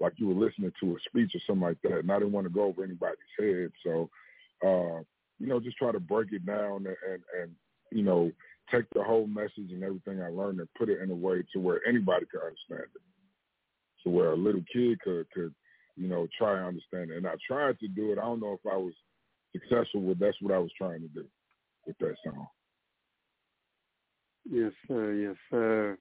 [0.00, 1.98] like you were listening to a speech or something like that.
[1.98, 3.70] And I didn't want to go over anybody's head.
[3.84, 4.10] So,
[4.64, 5.02] uh,
[5.38, 7.50] you know, just try to break it down and, and,
[7.92, 8.32] you know,
[8.70, 11.60] take the whole message and everything I learned and put it in a way to
[11.60, 13.02] where anybody could understand it.
[14.02, 15.54] So where a little kid could, could,
[15.96, 17.18] you know, try and understand it.
[17.18, 18.18] And I tried to do it.
[18.18, 18.94] I don't know if I was
[19.52, 21.24] successful but that's what I was trying to do
[21.86, 22.46] with that song.
[24.50, 25.12] Yes, sir.
[25.14, 25.98] Yes, sir.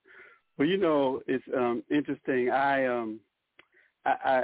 [0.57, 2.49] Well, you know, it's um, interesting.
[2.49, 3.19] I um,
[4.23, 4.43] I, I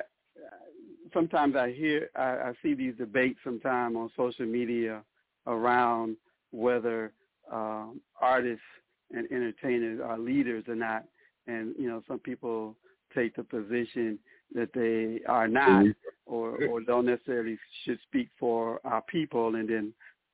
[1.13, 5.01] sometimes I hear I, I see these debates sometimes on social media
[5.47, 6.17] around
[6.51, 7.11] whether
[7.51, 8.63] um, artists
[9.11, 11.05] and entertainers are leaders or not,
[11.47, 12.75] and you know some people
[13.13, 14.19] take the position
[14.53, 15.85] that they are not
[16.25, 19.93] or or don't necessarily should speak for our people, and then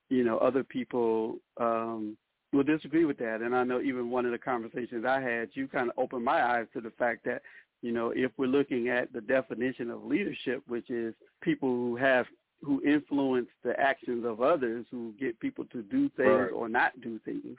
[0.09, 2.17] you know other people um,
[2.53, 3.41] will disagree with that.
[3.41, 6.43] And I know even one of the conversations I had, you kind of opened my
[6.43, 7.41] eyes to the fact that
[7.81, 12.25] you know, if we're looking at the definition of leadership, which is people who have
[12.63, 16.51] who influence the actions of others, who get people to do things right.
[16.51, 17.57] or not do things,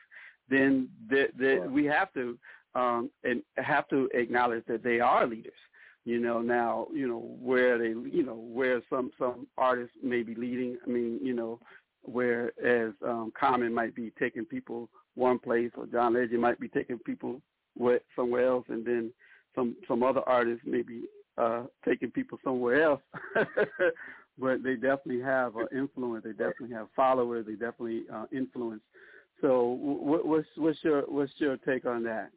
[0.48, 1.70] then the, the, right.
[1.70, 2.38] we have to
[2.74, 5.52] um, and have to acknowledge that they are leaders.
[6.04, 10.34] You know, now you know where they, you know, where some some artists may be
[10.34, 10.78] leading.
[10.84, 11.60] I mean, you know,
[12.02, 16.98] whereas um, Common might be taking people one place, or John Legend might be taking
[16.98, 17.40] people
[18.16, 19.12] somewhere else, and then
[19.54, 21.02] some some other artists maybe
[21.38, 23.00] uh, taking people somewhere else,
[24.38, 26.24] but they definitely have an influence.
[26.24, 27.46] They definitely have followers.
[27.46, 28.82] They definitely uh, influence.
[29.40, 32.30] So, what, what's what's your what's your take on that?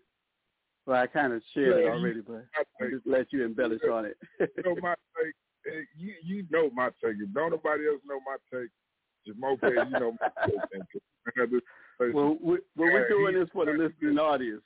[0.86, 2.45] Well, I kind of shared yeah, it already, but
[2.82, 4.18] I just let you embellish on it.
[4.39, 5.86] you know my take.
[5.97, 7.16] You you know my take.
[7.20, 8.70] If don't nobody else know my take,
[9.28, 11.49] Jamoke, you know my take.
[12.13, 14.61] well, we, well, we're doing this for the listening audience.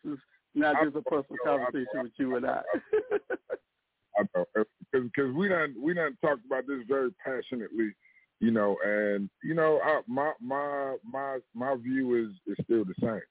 [0.56, 2.62] Not just a personal conversation with you and I.
[4.18, 7.92] I know because because we done we done talked about this very passionately,
[8.40, 12.96] you know, and you know I, my my my my view is is still the
[13.00, 13.22] same.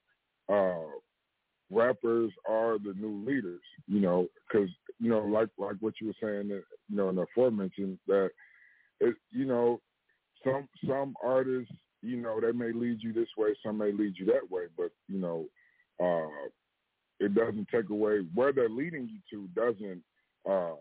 [0.49, 0.89] Uh,
[1.71, 6.15] rappers are the new leaders, you know, because you know like like what you were
[6.23, 8.31] saying, that, you know, in the aforementioned that
[9.01, 9.81] it you know
[10.45, 14.27] some some artists you know they may lead you this way, some may lead you
[14.27, 15.47] that way, but you know.
[16.01, 16.49] Uh,
[17.21, 20.03] it doesn't take away where they're leading you to doesn't
[20.49, 20.75] uh,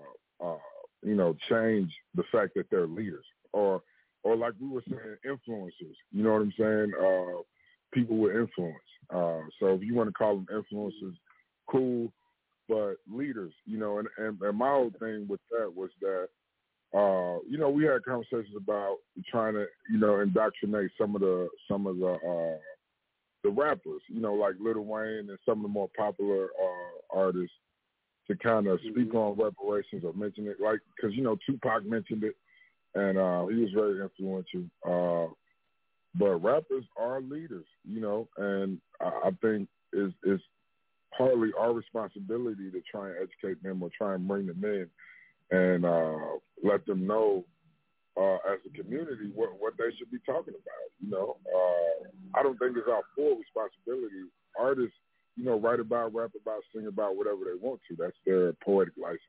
[0.43, 0.57] uh,
[1.01, 3.81] you know change the fact that they're leaders or
[4.23, 5.95] or like we were saying influencers.
[6.11, 6.91] You know what i'm saying?
[6.99, 7.41] Uh,
[7.93, 8.75] people with influence.
[9.09, 11.15] Uh, so if you want to call them influencers
[11.69, 12.11] cool
[12.69, 16.27] but leaders you know and, and, and my whole thing with that was that
[16.93, 18.97] uh, you know we had conversations about
[19.29, 22.57] trying to you know indoctrinate some of the some of the uh,
[23.43, 27.55] the rappers, you know, like Lil Wayne and some of the more popular uh, artists
[28.27, 29.17] to kind of speak mm-hmm.
[29.17, 32.35] on reparations or mention it, like because you know Tupac mentioned it,
[32.95, 34.63] and uh, he was very influential.
[34.85, 35.31] Uh,
[36.15, 40.41] but rappers are leaders, you know, and I, I think is is
[41.17, 44.87] partly our responsibility to try and educate them or try and bring them in
[45.51, 46.17] and uh,
[46.63, 47.45] let them know
[48.17, 50.87] uh, as a community what what they should be talking about.
[50.99, 54.25] You know, uh, I don't think it's our full responsibility.
[54.59, 54.97] Artists,
[55.35, 57.95] you know, write about, rap about, sing about whatever they want to.
[57.95, 59.21] That's their poetic license.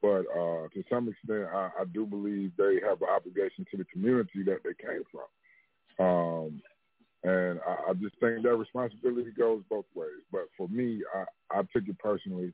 [0.00, 3.84] But uh, to some extent, I, I do believe they have an obligation to the
[3.86, 5.26] community that they came from.
[5.98, 6.62] Um,
[7.24, 10.22] and I, I just think that responsibility goes both ways.
[10.30, 12.52] But for me, I, I took it personally,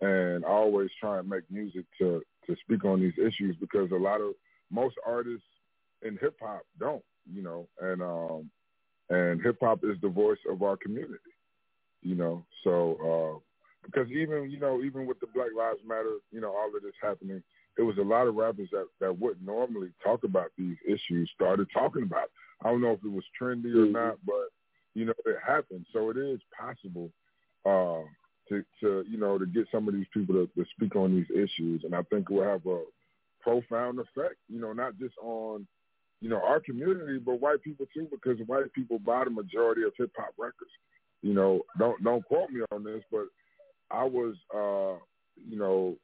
[0.00, 3.94] and I always try and make music to to speak on these issues because a
[3.94, 4.34] lot of
[4.70, 5.46] most artists
[6.02, 8.50] in hip hop don't, you know, and um
[9.10, 11.34] and hip hop is the voice of our community,
[12.02, 12.44] you know.
[12.64, 13.38] So uh
[13.84, 16.92] because even you know even with the Black Lives Matter, you know, all of this
[17.02, 17.42] happening,
[17.78, 21.68] it was a lot of rappers that that wouldn't normally talk about these issues started
[21.72, 22.24] talking about.
[22.24, 22.30] It.
[22.64, 23.92] I don't know if it was trendy or mm-hmm.
[23.92, 24.48] not, but
[24.94, 25.86] you know it happened.
[25.92, 27.10] So it is possible
[27.64, 28.02] uh,
[28.48, 31.30] to to you know to get some of these people to, to speak on these
[31.30, 32.82] issues, and I think we'll have a
[33.40, 34.36] profound effect.
[34.48, 35.66] You know, not just on
[36.20, 39.92] you know our community, but white people too, because white people buy the majority of
[39.96, 40.70] hip hop records.
[41.22, 43.26] You know, don't don't quote me on this, but
[43.90, 45.02] I was, uh,
[45.48, 45.96] you know,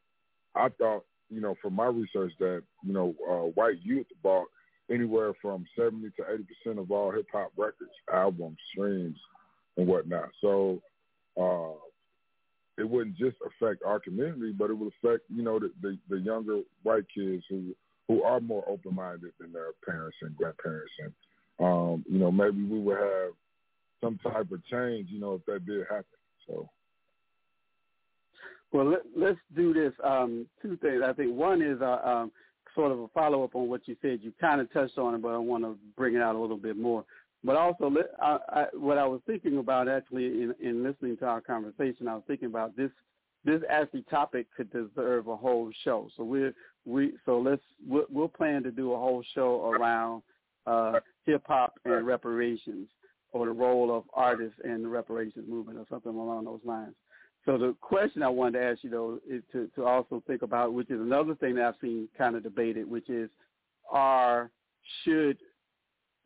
[0.54, 4.46] I thought, you know, from my research that you know, uh, white youth bought
[4.90, 9.18] anywhere from seventy to eighty percent of all hip hop records, albums, streams,
[9.76, 10.30] and whatnot.
[10.40, 10.80] So
[11.40, 11.78] uh,
[12.78, 16.18] it wouldn't just affect our community, but it would affect, you know, the, the, the
[16.18, 17.74] younger white kids who
[18.06, 21.12] who are more open minded than their parents and grandparents, and
[21.58, 23.32] um, you know, maybe we would have
[24.02, 26.04] some type of change, you know, if that did happen.
[26.46, 26.68] So.
[28.72, 29.92] Well, let, let's do this.
[30.02, 31.00] Um, two things.
[31.06, 32.32] I think one is uh, um,
[32.74, 34.18] sort of a follow up on what you said.
[34.20, 36.56] You kind of touched on it, but I want to bring it out a little
[36.56, 37.04] bit more.
[37.44, 37.92] But also,
[38.22, 42.14] I, I, what I was thinking about actually in, in listening to our conversation, I
[42.14, 42.90] was thinking about this.
[43.44, 46.08] This actually topic could deserve a whole show.
[46.16, 46.54] So we're
[46.86, 50.22] we so let's we'll, we'll plan to do a whole show around
[50.66, 52.88] uh, hip hop and reparations,
[53.32, 56.94] or the role of artists in the reparations movement, or something along those lines.
[57.44, 60.72] So the question I wanted to ask you though is to, to also think about,
[60.72, 63.28] which is another thing that I've seen kind of debated, which is,
[63.90, 64.50] are
[65.02, 65.36] should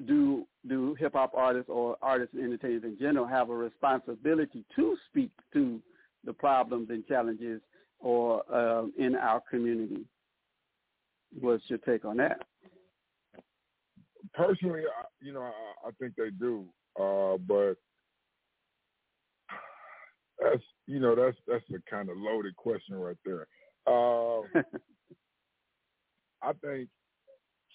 [0.06, 4.96] do do hip hop artists or artists and entertainers in general have a responsibility to
[5.08, 5.80] speak to
[6.24, 7.60] the problems and challenges
[8.00, 10.04] or um, in our community?
[11.40, 12.42] What's your take on that?
[14.34, 14.82] Personally,
[15.20, 16.64] you know, I, I think they do,
[17.00, 17.74] uh, but
[20.40, 23.46] that's you know that's that's a kind of loaded question right there.
[23.86, 24.40] Uh,
[26.42, 26.88] I think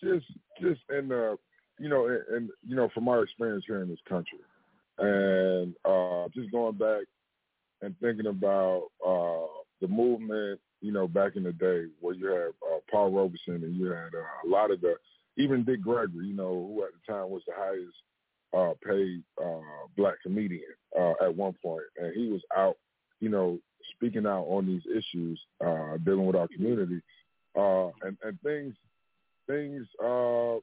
[0.03, 0.25] just
[0.61, 1.37] just in the
[1.83, 4.39] you know and, and, you know from our experience here in this country,
[4.97, 7.03] and uh, just going back
[7.81, 9.45] and thinking about uh,
[9.81, 13.75] the movement, you know, back in the day where you had uh, Paul Robeson and
[13.75, 14.95] you had uh, a lot of the
[15.35, 17.95] even Dick Gregory, you know, who at the time was the highest
[18.55, 20.61] uh, paid uh, black comedian
[20.97, 22.77] uh, at one point, and he was out,
[23.19, 23.59] you know,
[23.95, 27.01] speaking out on these issues, uh, dealing with our community,
[27.57, 28.75] uh, and and things,
[29.47, 29.85] things.
[30.03, 30.57] Uh,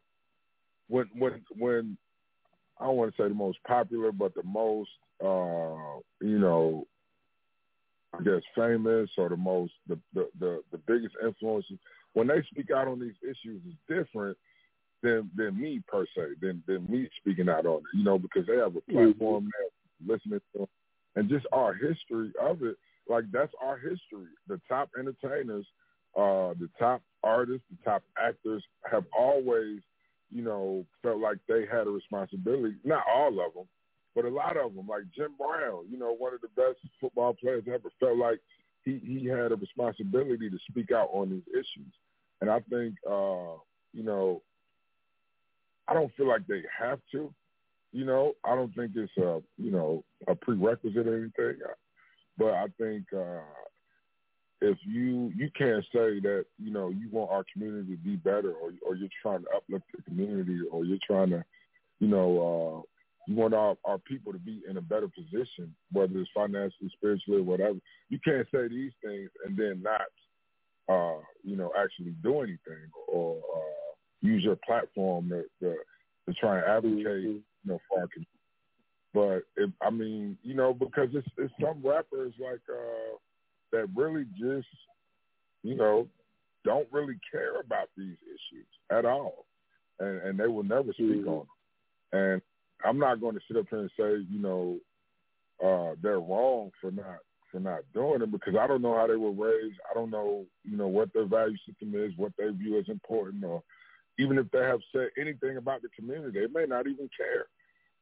[0.91, 1.97] when when when
[2.79, 4.91] I don't want to say the most popular, but the most,
[5.23, 6.87] uh, you know,
[8.13, 11.79] I guess famous or the most the the the, the biggest influences
[12.13, 14.37] when they speak out on these issues is different
[15.03, 17.97] than than me per se, than than me speaking out on it.
[17.97, 18.93] You know, because they have a mm-hmm.
[18.93, 20.11] platform mm-hmm.
[20.11, 20.69] listening to, them.
[21.17, 22.77] and just our history of it.
[23.09, 24.31] Like that's our history.
[24.49, 25.67] The top entertainers,
[26.17, 29.81] uh, the top artists, the top actors have always,
[30.33, 32.77] you know, felt like they had a responsibility.
[32.85, 33.67] Not all of them,
[34.15, 34.87] but a lot of them.
[34.87, 38.39] Like Jim Brown, you know, one of the best football players ever, felt like
[38.85, 41.93] he he had a responsibility to speak out on these issues.
[42.41, 43.59] And I think, uh,
[43.93, 44.43] you know,
[45.89, 47.33] I don't feel like they have to.
[47.93, 51.61] You know, I don't think it's a you know a prerequisite or anything.
[52.39, 53.41] But I think uh,
[54.61, 58.53] if you you can't say that you know you want our community to be better,
[58.53, 61.45] or or you're trying to uplift the community, or you're trying to,
[61.99, 62.83] you know, uh,
[63.27, 67.41] you want our, our people to be in a better position, whether it's financially, spiritually,
[67.41, 67.79] whatever.
[68.09, 70.03] You can't say these things and then not,
[70.89, 75.77] uh, you know, actually do anything or uh, use your platform to to,
[76.27, 77.29] to try and advocate, mm-hmm.
[77.29, 78.31] you know, for our community.
[79.13, 83.17] But if, I mean, you know, because it's it's some rappers like uh
[83.73, 84.69] that really just,
[85.63, 86.09] you know,
[86.65, 89.47] don't really care about these issues at all,
[89.99, 91.29] and and they will never speak mm-hmm.
[91.29, 91.47] on them.
[92.13, 92.43] And
[92.85, 94.79] I'm not going to sit up here and say, you know,
[95.65, 97.19] uh, they're wrong for not
[97.51, 99.79] for not doing it because I don't know how they were raised.
[99.91, 103.45] I don't know, you know, what their value system is, what they view as important,
[103.45, 103.63] or
[104.19, 107.47] even if they have said anything about the community, they may not even care.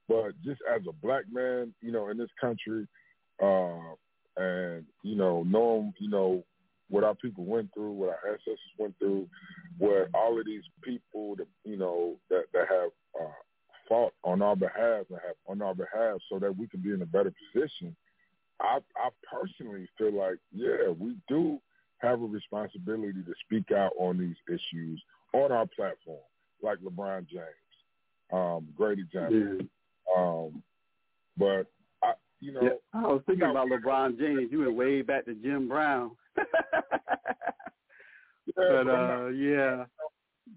[0.09, 2.87] But just as a black man, you know, in this country,
[3.43, 3.95] uh,
[4.39, 6.45] and you know, knowing, you know,
[6.89, 9.29] what our people went through, what our ancestors went through,
[9.79, 13.33] what all of these people, that you know, that that have uh,
[13.89, 17.03] fought on our behalf and have on our behalf, so that we can be in
[17.03, 17.95] a better position.
[18.61, 21.61] I, I personally feel like, yeah, we do
[21.99, 25.01] have a responsibility to speak out on these issues
[25.33, 26.19] on our platform,
[26.63, 27.45] like LeBron James.
[28.33, 29.37] Um, great example.
[29.37, 29.63] Yeah.
[30.17, 30.63] Um,
[31.37, 31.71] but
[32.41, 34.49] you know, yeah, I was thinking about LeBron James.
[34.51, 36.13] You went way back to Jim Brown.
[38.57, 39.85] but uh, yeah,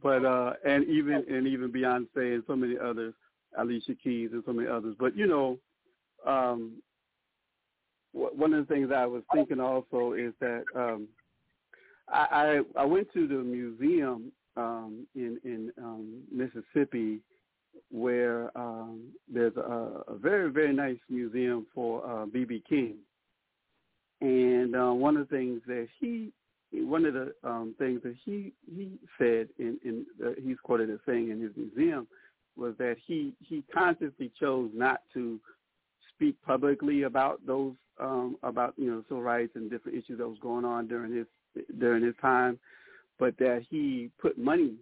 [0.01, 3.13] but uh, and even and even Beyonce and so many others,
[3.57, 4.95] Alicia Keys and so many others.
[4.99, 5.57] But you know,
[6.25, 6.73] um,
[8.13, 11.07] one of the things I was thinking also is that um,
[12.07, 17.21] I, I I went to the museum um, in in um, Mississippi
[17.89, 22.01] where um, there's a, a very very nice museum for
[22.33, 22.95] BB uh, King,
[24.21, 26.31] and uh, one of the things that he
[26.73, 30.99] one of the um, things that he he said in, in uh, he's quoted as
[31.05, 32.07] saying in his museum
[32.57, 35.39] was that he he consciously chose not to
[36.13, 40.37] speak publicly about those um, about you know civil rights and different issues that was
[40.41, 41.25] going on during his
[41.79, 42.59] during his time,
[43.19, 44.75] but that he put money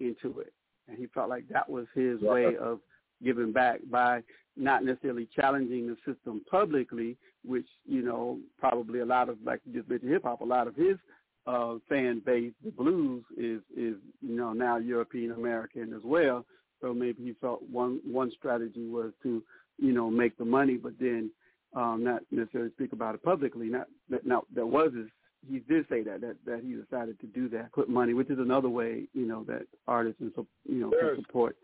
[0.00, 0.52] into it,
[0.88, 2.80] and he felt like that was his way of
[3.22, 4.22] giving back by
[4.56, 9.78] not necessarily challenging the system publicly, which you know probably a lot of like you
[9.78, 10.96] just mentioned hip hop, a lot of his
[11.46, 16.44] uh, fan base, the blues is is you know now European American as well.
[16.80, 19.42] So maybe he felt one one strategy was to
[19.78, 21.30] you know make the money, but then
[21.74, 23.68] um, not necessarily speak about it publicly.
[23.68, 25.08] Not that now that was his
[25.46, 28.38] he did say that that that he decided to do that, put money, which is
[28.38, 31.56] another way you know that artists and so you know can support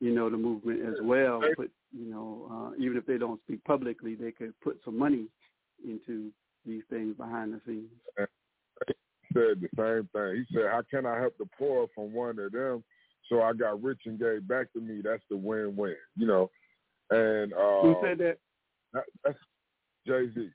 [0.00, 1.40] you know the movement as well.
[1.56, 5.26] But you know uh, even if they don't speak publicly, they could put some money
[5.84, 6.30] into
[6.66, 7.90] these things behind the scenes.
[9.34, 10.44] Said the same thing.
[10.48, 12.82] He said, "How can I help the poor from one of them?"
[13.28, 15.02] So I got rich and gave back to me.
[15.04, 16.50] That's the win-win, you know.
[17.10, 18.38] And uh, who said that?
[18.94, 19.38] that that's
[20.06, 20.50] Jay Z.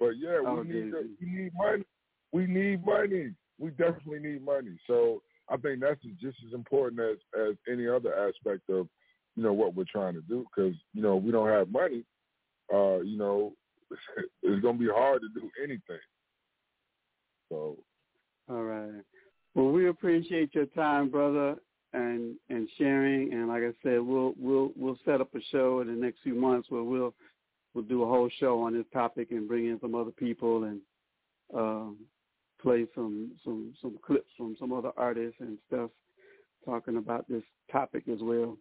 [0.00, 1.84] But yeah, oh, we need we need money.
[2.32, 3.34] We need money.
[3.58, 4.78] We definitely need money.
[4.86, 8.88] So I think that's just as important as as any other aspect of
[9.36, 10.46] you know what we're trying to do.
[10.50, 12.04] Because you know we don't have money.
[12.72, 13.52] Uh, you know,
[14.42, 16.00] it's gonna be hard to do anything.
[17.50, 17.76] So.
[18.48, 19.02] All right.
[19.54, 21.56] Well, we appreciate your time, brother,
[21.92, 23.34] and and sharing.
[23.34, 26.34] And like I said, we'll we'll we'll set up a show in the next few
[26.34, 27.14] months where we'll
[27.74, 30.80] we'll do a whole show on this topic and bring in some other people and
[31.54, 31.96] um,
[32.60, 35.90] play some some some clips from some other artists and stuff
[36.64, 38.56] talking about this topic as well.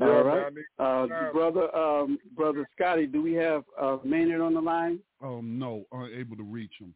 [0.00, 5.00] All right, uh, brother, um, brother Scotty, do we have uh, Maynard on the line?
[5.20, 6.94] Um, no, unable to reach him.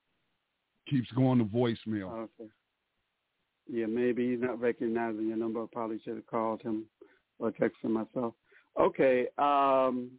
[0.89, 2.13] Keeps going to voicemail.
[2.13, 2.51] Okay.
[3.69, 5.63] Yeah, maybe he's not recognizing your number.
[5.63, 6.85] I probably should have called him
[7.41, 8.35] or texted myself.
[8.79, 9.27] Okay.
[9.39, 10.11] Um,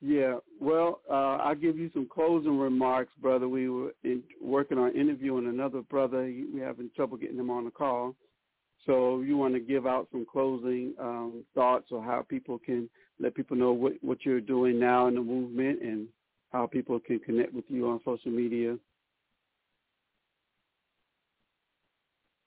[0.00, 0.36] yeah.
[0.60, 3.48] Well, uh, I'll give you some closing remarks, brother.
[3.48, 6.24] We were in, working on interviewing another brother.
[6.24, 8.14] We are having trouble getting him on the call.
[8.84, 13.34] So you want to give out some closing um, thoughts or how people can let
[13.34, 16.06] people know what, what you're doing now in the movement and
[16.52, 18.76] how people can connect with you on social media.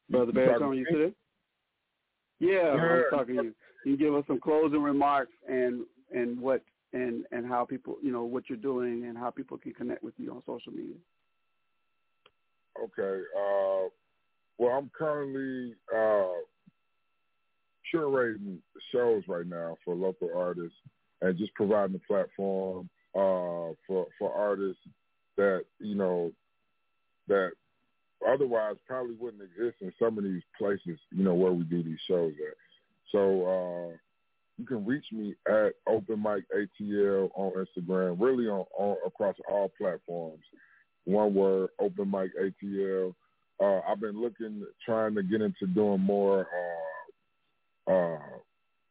[0.09, 1.11] Brother Baritone, you there?
[2.39, 3.53] Yeah, yeah, I'm talking to you.
[3.85, 6.61] You give us some closing remarks and and what
[6.93, 10.13] and and how people you know what you're doing and how people can connect with
[10.17, 10.95] you on social media.
[12.83, 13.23] Okay.
[13.35, 13.89] Uh,
[14.57, 16.41] well, I'm currently uh,
[17.93, 18.57] curating
[18.91, 20.77] shows right now for local artists
[21.21, 24.81] and just providing a platform uh, for for artists
[25.37, 26.31] that you know
[27.27, 27.51] that
[28.27, 31.99] otherwise probably wouldn't exist in some of these places, you know, where we do these
[32.07, 32.55] shows at.
[33.11, 33.97] So uh,
[34.57, 39.71] you can reach me at Open Mic ATL on Instagram, really on, on across all
[39.77, 40.43] platforms.
[41.05, 43.13] One word, Open Mic ATL.
[43.61, 46.47] Uh, I've been looking, trying to get into doing more
[47.87, 48.19] uh, uh,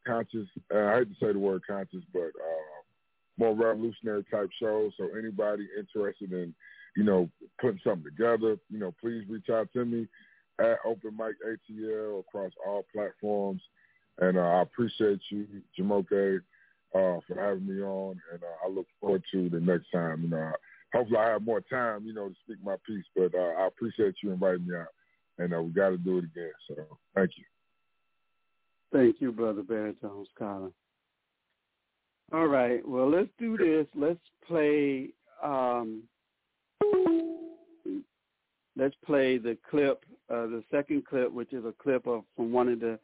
[0.06, 0.48] conscious.
[0.74, 2.78] Uh, I hate to say the word conscious, but uh,
[3.38, 4.92] more revolutionary type shows.
[4.96, 6.54] So anybody interested in,
[6.96, 10.08] you know, putting something together, you know, please reach out to me
[10.58, 13.60] at Open Mic ATL across all platforms.
[14.18, 15.46] And uh, I appreciate you,
[15.78, 16.40] Jamoke,
[16.94, 20.22] uh, for having me on, and uh, I look forward to the next time.
[20.22, 20.52] You know,
[20.92, 23.04] hopefully I have more time, you know, to speak my piece.
[23.14, 24.88] But uh, I appreciate you inviting me out,
[25.38, 26.50] and uh, we got to do it again.
[26.66, 26.74] So
[27.14, 27.44] thank you.
[28.92, 30.70] Thank you, brother Baritone Scholar.
[32.32, 33.86] All right, well, let's do this.
[33.94, 35.10] Let's play.
[35.42, 36.02] Um,
[38.76, 42.68] let's play the clip, uh, the second clip, which is a clip of from one
[42.68, 42.98] of the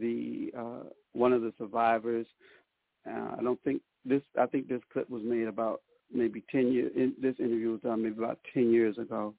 [0.00, 2.26] the uh, one of the survivors.
[3.08, 4.22] Uh, I don't think this.
[4.38, 5.82] I think this clip was made about
[6.12, 6.92] maybe ten years.
[6.96, 9.34] In, this interview was done maybe about ten years ago.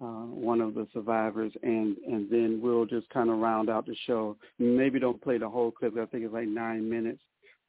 [0.00, 3.96] Uh, one of the survivors, and and then we'll just kind of round out the
[4.06, 4.36] show.
[4.58, 5.96] Maybe don't play the whole clip.
[5.96, 7.22] I think it's like nine minutes.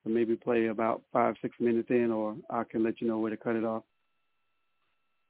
[0.07, 3.37] Maybe play about five six minutes in, or I can let you know where to
[3.37, 3.83] cut it off.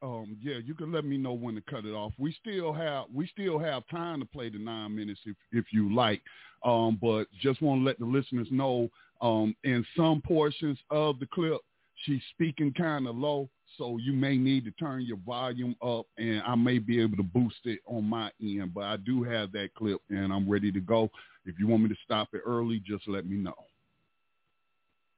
[0.05, 2.13] Um, yeah, you can let me know when to cut it off.
[2.17, 5.93] We still have we still have time to play the nine minutes if if you
[5.93, 6.21] like.
[6.63, 8.89] Um, but just want to let the listeners know
[9.21, 11.61] um, in some portions of the clip,
[12.03, 16.41] she's speaking kind of low, so you may need to turn your volume up, and
[16.45, 18.73] I may be able to boost it on my end.
[18.73, 21.09] But I do have that clip, and I'm ready to go.
[21.45, 23.55] If you want me to stop it early, just let me know.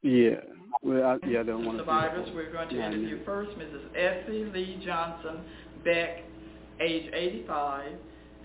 [0.04, 0.42] Yeah.
[0.84, 1.84] Well, I, yeah, I don't want to.
[1.84, 3.88] Survivors, we're going to interview first Mrs.
[3.96, 5.42] Essie Lee Johnson
[5.84, 6.24] Beck,
[6.80, 7.92] age 85.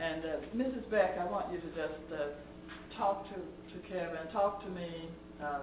[0.01, 0.91] And uh, Mrs.
[0.91, 5.09] Beck, I want you to just uh, talk to, to Kevin, talk to me,
[5.43, 5.61] uh,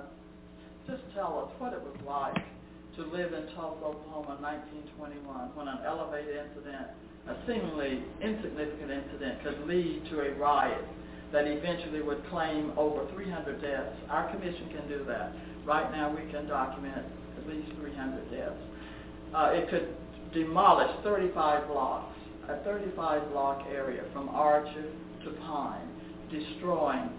[0.87, 2.43] just tell us what it was like
[2.95, 4.43] to live in Tulsa, Oklahoma in
[4.93, 6.87] 1921 when an elevated incident,
[7.27, 10.85] a seemingly insignificant incident, could lead to a riot
[11.31, 13.95] that eventually would claim over 300 deaths.
[14.09, 15.31] Our commission can do that.
[15.70, 17.05] Right now we can document
[17.38, 18.57] at least 300 deaths.
[19.36, 19.93] Uh, it could
[20.34, 22.17] demolish 35 blocks,
[22.49, 24.89] a 35 block area from Archer
[25.24, 25.88] to Pine,
[26.32, 27.11] destroying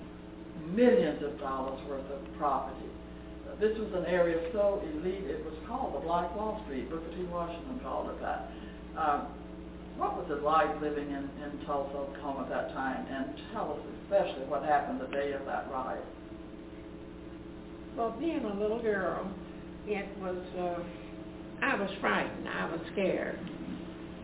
[0.66, 2.90] millions of dollars worth of property.
[3.46, 6.90] Uh, this was an area so elite, it was called the Black Wall Street.
[6.90, 7.22] Booker T.
[7.30, 8.50] Washington called it that.
[8.98, 9.28] Um,
[9.96, 13.06] what was it like living in, in Tulsa, Oklahoma at that time?
[13.06, 16.02] And tell us especially what happened the day of that riot.
[17.96, 19.30] Well, being a little girl,
[19.86, 20.82] it was, uh,
[21.62, 22.48] I was frightened.
[22.48, 23.38] I was scared.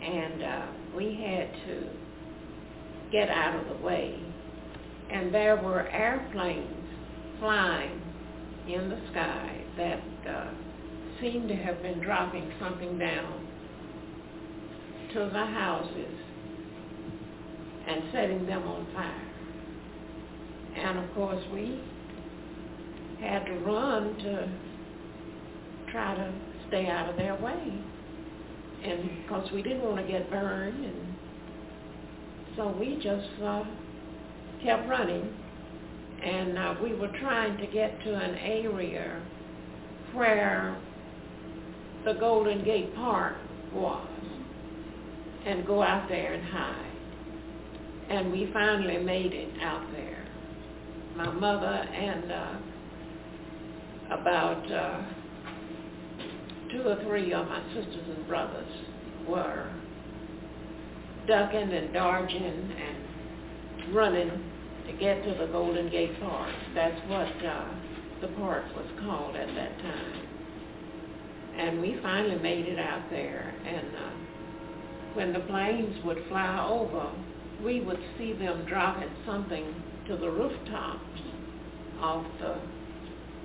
[0.03, 1.89] And uh, we had to
[3.11, 4.19] get out of the way.
[5.11, 6.87] And there were airplanes
[7.41, 8.01] flying
[8.69, 10.51] in the sky that uh,
[11.21, 13.47] seemed to have been dropping something down
[15.13, 16.15] to the houses
[17.89, 19.23] and setting them on fire.
[20.77, 21.81] And of course we
[23.21, 24.49] had to run to
[25.91, 26.33] try to
[26.69, 27.73] stay out of their way.
[28.85, 31.17] And because we didn't want to get burned, and
[32.57, 33.65] so we just uh,
[34.63, 35.35] kept running.
[36.23, 39.21] And uh, we were trying to get to an area
[40.15, 40.77] where
[42.05, 43.37] the Golden Gate Park
[43.75, 44.07] was
[45.45, 46.93] and go out there and hide.
[48.09, 50.27] And we finally made it out there.
[51.17, 52.55] My mother and uh,
[54.11, 55.03] about uh,
[56.71, 58.73] two or three of my sisters and brothers
[59.29, 59.73] were
[61.27, 64.31] ducking and dodging and running
[64.87, 66.55] to get to the Golden Gate Park.
[66.75, 67.69] That's what uh,
[68.21, 70.27] the park was called at that time.
[71.59, 73.55] And we finally made it out there.
[73.67, 74.11] And uh,
[75.15, 77.11] when the planes would fly over,
[77.65, 79.75] we would see them dropping something
[80.09, 81.21] to the rooftops
[82.01, 82.57] of the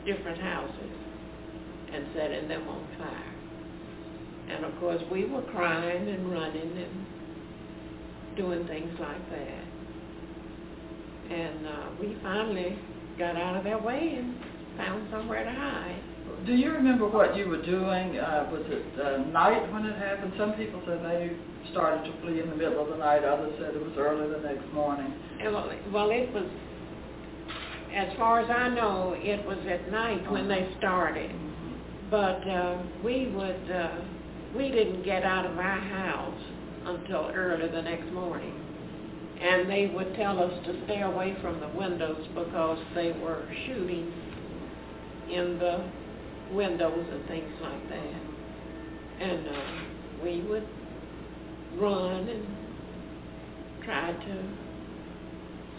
[0.06, 0.92] different houses
[1.94, 3.34] and setting them on fire.
[4.50, 7.06] And of course we were crying and running and
[8.36, 9.64] doing things like that.
[11.32, 12.78] And uh, we finally
[13.18, 14.36] got out of their way and
[14.78, 16.02] found somewhere to hide.
[16.46, 18.18] Do you remember what you were doing?
[18.18, 20.34] Uh, was it uh, night when it happened?
[20.38, 21.36] Some people said they
[21.72, 23.24] started to flee in the middle of the night.
[23.24, 25.14] Others said it was early the next morning.
[25.44, 26.46] Well, well, it was,
[27.96, 31.32] as far as I know, it was at night when they started.
[32.10, 34.02] But uh, we would, uh,
[34.56, 36.42] we didn't get out of our house
[36.86, 38.54] until early the next morning.
[39.42, 44.14] And they would tell us to stay away from the windows because they were shooting
[45.30, 45.90] in the
[46.54, 48.22] windows and things like that.
[49.22, 49.62] And uh,
[50.24, 50.68] we would
[51.78, 52.46] run and
[53.84, 54.44] try to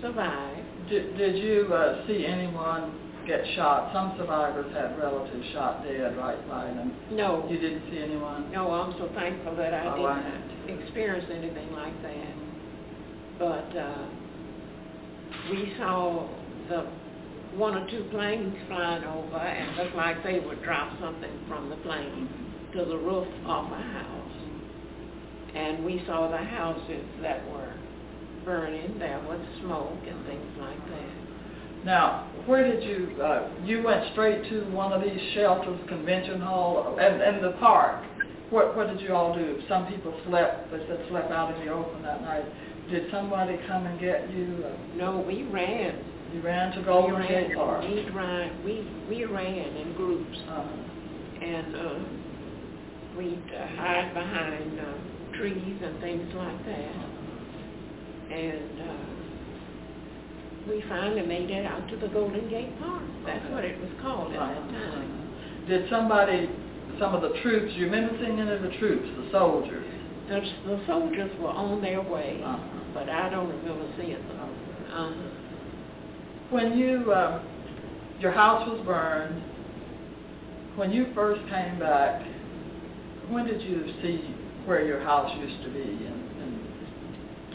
[0.00, 0.64] survive.
[0.88, 3.92] Did, did you uh, see anyone get shot?
[3.92, 6.92] Some survivors had relatives shot dead right by them.
[7.10, 7.46] No.
[7.48, 8.50] You didn't see anyone?
[8.52, 9.96] No, I'm so thankful that I Oh,
[10.66, 12.34] didn't experience anything like that.
[13.38, 14.06] But uh,
[15.50, 16.28] we saw
[16.68, 16.86] the
[17.56, 21.76] one or two planes flying over and looked like they would drop something from the
[21.76, 22.28] plane
[22.72, 24.32] to the roof of a house.
[25.54, 27.74] And we saw the houses that were
[28.45, 28.99] burning.
[28.99, 31.84] There was smoke and things like that.
[31.84, 36.97] Now, where did you, uh, you went straight to one of these shelters, convention hall,
[37.01, 38.05] and, and the park.
[38.51, 39.61] What, what did you all do?
[39.68, 42.45] Some people slept, they said slept out in the open that night.
[42.90, 44.64] Did somebody come and get you?
[44.66, 46.05] Uh, No, we ran.
[46.34, 47.82] You ran to We Golden ran, Gate Park?
[47.82, 50.38] we ran, we, we ran in groups.
[50.49, 50.66] Uh,
[51.43, 51.95] and uh,
[53.18, 57.11] we'd uh, hide behind uh, trees and things like that.
[58.32, 58.94] And uh,
[60.68, 63.02] we finally made it out to the Golden Gate Park.
[63.26, 65.64] That's what it was called at that time.
[65.68, 66.48] Did somebody,
[66.98, 69.84] some of the troops, you remember seeing any of the troops, the soldiers?
[70.28, 72.58] The, the soldiers were on their way, Uh-huh.
[72.94, 74.50] but I don't remember seeing them.
[74.92, 75.12] Uh,
[76.50, 77.42] When you, uh,
[78.20, 79.42] your house was burned,
[80.76, 82.22] when you first came back,
[83.28, 86.21] when did you see where your house used to be and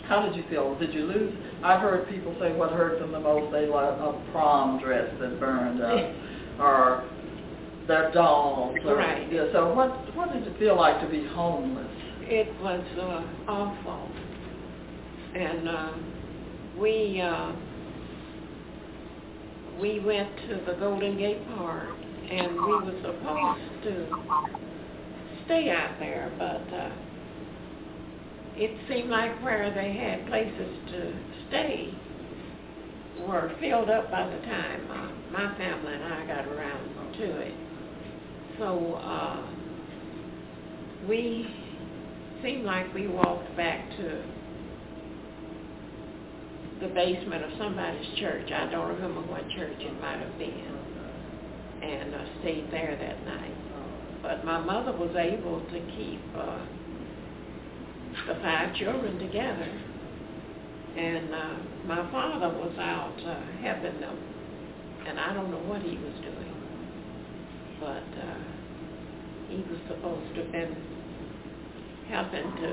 [0.08, 0.78] how did you feel?
[0.80, 1.34] Did you lose?
[1.64, 5.40] I've heard people say what hurt them the most, they like a prom dress that
[5.40, 6.14] burned up
[6.60, 7.10] or
[7.88, 8.78] their dolls.
[8.86, 9.32] Or, Right.
[9.32, 11.88] Yeah, so what, what did it feel like to be homeless?
[12.30, 14.12] it was uh, awful,
[15.34, 15.94] and uh,
[16.78, 17.54] we uh,
[19.80, 21.90] we went to the Golden Gate Park,
[22.30, 24.08] and we were supposed to
[25.46, 26.90] stay out there, but uh,
[28.60, 31.14] it seemed like where they had places to
[31.48, 31.94] stay
[33.28, 37.54] were filled up by the time uh, my family and I got around to it.
[38.60, 39.46] So uh,
[41.08, 41.48] we
[42.44, 44.24] seemed like we walked back to
[46.82, 48.52] the basement of somebody's church.
[48.52, 50.78] I don't remember what church it might have been,
[51.82, 53.54] and uh, stayed there that night.
[54.22, 56.57] But my mother was able to keep uh,
[58.28, 59.72] the five children together,
[60.98, 61.56] and uh,
[61.86, 64.18] my father was out uh, helping them,
[65.08, 66.54] and I don't know what he was doing,
[67.80, 68.44] but uh,
[69.48, 70.76] he was supposed to have been
[72.10, 72.70] helping to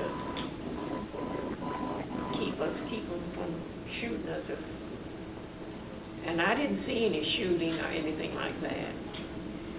[2.37, 3.63] keep us, keep them from
[4.01, 4.43] shooting us.
[6.25, 8.93] And I didn't see any shooting or anything like that,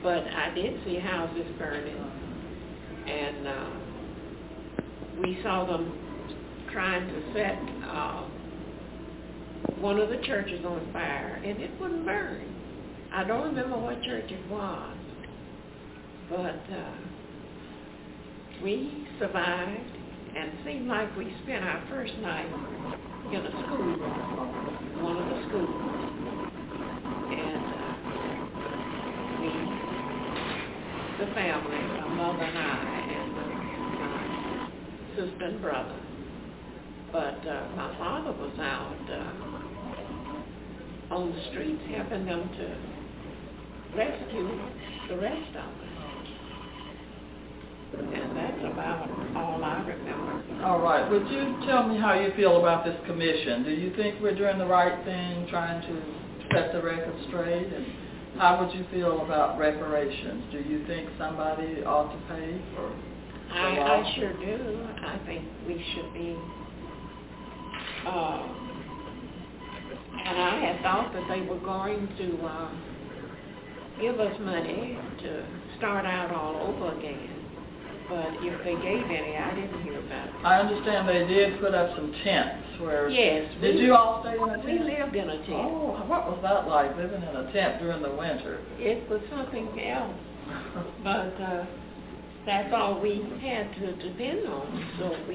[0.02, 2.02] but I did see houses burning,
[3.06, 3.85] and uh,
[5.20, 5.92] we saw them
[6.72, 7.58] trying to set
[7.88, 8.28] uh,
[9.80, 12.54] one of the churches on fire, and it wouldn't burn.
[13.12, 14.96] I don't remember what church it was,
[16.28, 16.92] but uh,
[18.62, 19.96] we survived
[20.36, 22.46] and seemed like we spent our first night
[23.32, 23.96] in a school,
[25.02, 25.82] one of the schools.
[27.32, 27.92] And uh,
[29.40, 29.48] we,
[31.24, 33.15] the family, my mother and I,
[35.16, 35.98] sister and brother.
[37.12, 39.32] But uh, my father was out uh,
[41.14, 42.76] on the streets helping them to
[43.96, 44.60] rescue
[45.08, 45.70] the rest of us.
[47.96, 50.42] And that's about all I remember.
[50.64, 53.64] All right, would you tell me how you feel about this commission?
[53.64, 56.02] Do you think we're doing the right thing, trying to
[56.52, 57.72] set the record straight?
[57.72, 57.86] And
[58.38, 60.44] how would you feel about reparations?
[60.52, 62.92] Do you think somebody ought to pay for
[63.52, 63.78] I.
[63.78, 64.86] I sure do.
[65.04, 66.36] I think we should be,
[68.06, 68.42] uh,
[70.24, 72.70] and I had thought that they were going to, uh,
[74.00, 75.46] give us money to
[75.78, 77.32] start out all over again.
[78.08, 80.34] But if they gave any, I didn't hear about it.
[80.44, 83.08] I understand they did put up some tents where...
[83.08, 83.50] Yes.
[83.60, 84.64] Did we- you all stay in a tent?
[84.64, 85.50] We lived in a tent.
[85.50, 88.60] Oh, what was that like, living in a tent during the winter?
[88.78, 90.14] It was something else,
[91.02, 91.64] but, uh,
[92.46, 95.34] that's all we had to depend on, so we,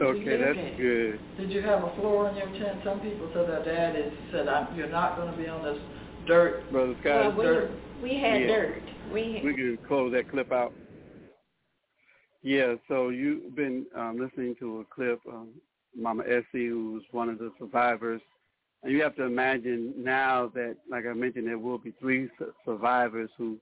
[0.00, 0.76] we Okay, lived that's in it.
[0.78, 1.20] good.
[1.36, 2.80] Did you have a floor in your tent?
[2.84, 5.78] Some people said their daddy said, I'm, you're not going to be on this
[6.26, 6.70] dirt.
[6.72, 7.70] Brother Scott, we, dirt.
[8.02, 8.46] we had Yeah.
[8.48, 8.82] dirt.
[9.12, 10.72] We, we can close that clip out.
[12.42, 15.48] Yeah, so you've been um, listening to a clip, um,
[15.96, 18.22] Mama Essie, who's one of the survivors.
[18.82, 22.52] And you have to imagine now that, like I mentioned, there will be three su-
[22.64, 23.58] survivors who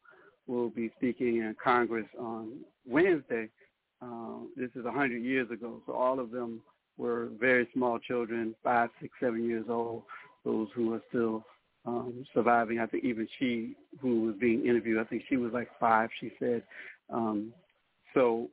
[0.47, 2.53] will be speaking in Congress on
[2.89, 3.49] Wednesday.
[4.03, 6.61] Um, this is a 100 years ago, so all of them
[6.99, 10.03] were very small children, five, six, seven years old,
[10.45, 11.45] those who are still
[11.87, 12.79] um, surviving.
[12.79, 16.33] I think even she, who was being interviewed, I think she was like five, she
[16.39, 16.63] said.
[17.11, 17.53] Um,
[18.15, 18.51] so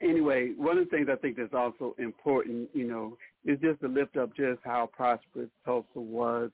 [0.00, 3.88] anyway, one of the things I think that's also important, you know, is just to
[3.88, 6.50] lift up just how prosperous Tulsa was.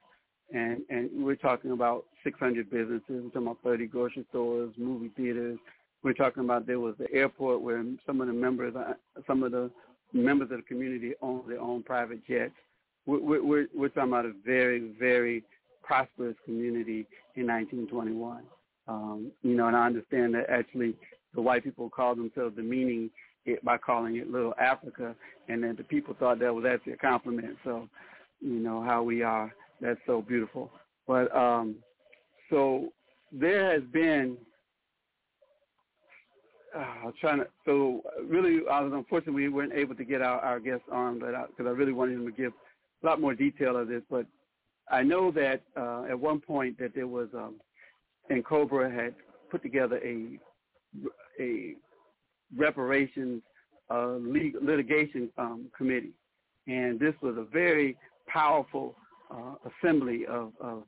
[0.53, 3.03] And, and we're talking about 600 businesses.
[3.09, 5.59] We're talking about 30 grocery stores, movie theaters.
[6.07, 8.92] We're talking about there was the airport where some of the members, uh,
[9.26, 9.72] some of the
[10.12, 12.52] members of the community own their own private jets.
[13.07, 15.42] We're, we're, we're talking about a very, very
[15.82, 18.44] prosperous community in 1921.
[18.86, 20.94] Um, you know, and I understand that actually
[21.34, 23.11] the white people called themselves demeaning
[23.44, 25.12] it by calling it Little Africa,
[25.48, 27.57] and then the people thought that was actually a compliment.
[27.64, 27.88] So,
[28.40, 29.52] you know how we are.
[29.80, 30.70] That's so beautiful.
[31.09, 31.74] But um,
[32.48, 32.92] so
[33.32, 34.36] there has been.
[36.77, 37.47] Uh, trying to.
[37.64, 41.31] So really, I was unfortunately we weren't able to get our, our guests on, but
[41.49, 42.53] because I, I really wanted him to give
[43.03, 44.03] a lot more detail of this.
[44.11, 44.27] But
[44.91, 47.55] I know that uh, at one point that there was, um,
[48.31, 49.14] NCOBRA had
[49.51, 50.39] put together a
[51.41, 51.74] a
[52.57, 53.43] reparations
[53.91, 54.18] a
[54.61, 56.12] litigation um, committee,
[56.66, 57.97] and this was a very
[58.27, 58.97] powerful
[59.31, 60.83] uh, assembly of, of,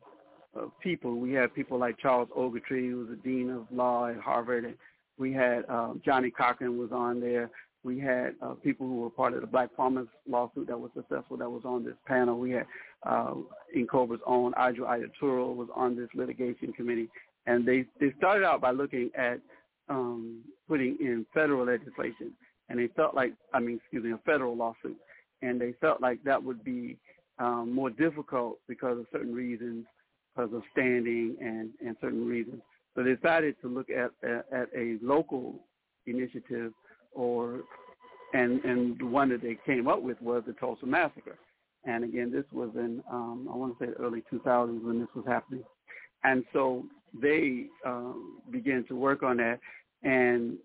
[0.54, 1.16] of people.
[1.16, 4.74] We had people like Charles Ogletree, who was the dean of law at Harvard, and
[5.18, 7.50] we had um, Johnnie Cochran was on there.
[7.84, 11.36] We had uh, people who were part of the Black Farmers lawsuit that was successful
[11.36, 12.38] that was on this panel.
[12.38, 12.66] We had
[13.06, 13.34] uh,
[13.76, 17.08] NCOBRA's own Adjoa Aiyetoro was on this litigation committee,
[17.46, 19.40] and they they started out by looking at
[19.88, 22.32] um, putting in federal legislation,
[22.68, 24.96] and they felt like I mean excuse me a federal lawsuit,
[25.42, 26.96] and they felt like that would be
[27.38, 29.86] um, more difficult because of certain reasons,
[30.34, 32.60] because of standing and and certain reasons.
[32.98, 35.60] So they decided to look at at, at a local
[36.06, 36.72] initiative
[37.12, 37.60] or
[38.34, 41.38] and and the one that they came up with was the Tulsa massacre.
[41.84, 45.08] And again, this was in um, I want to say the early 2000s when this
[45.14, 45.62] was happening.
[46.24, 46.86] And so
[47.22, 49.60] they um, began to work on that,
[50.02, 50.58] and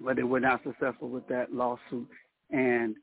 [0.00, 2.08] but they were not successful with that lawsuit.
[2.50, 2.96] And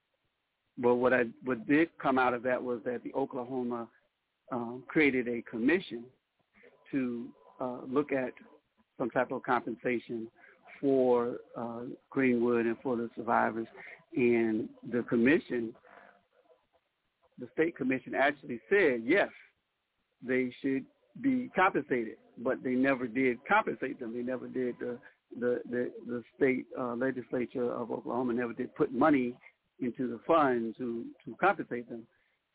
[0.79, 3.87] but what I what did come out of that was that the Oklahoma
[4.51, 6.03] um, created a commission
[6.89, 7.29] to
[7.59, 8.33] uh, look at
[8.97, 10.27] some type of compensation
[10.79, 13.67] for uh, Greenwood and for the survivors.
[14.15, 15.73] And the commission,
[17.39, 19.29] the state commission actually said, yes,
[20.25, 20.85] they should
[21.21, 24.13] be compensated, but they never did compensate them.
[24.13, 24.97] They never did the
[25.39, 29.35] the the, the state uh, legislature of Oklahoma never did put money
[29.79, 32.03] into the fund to to compensate them.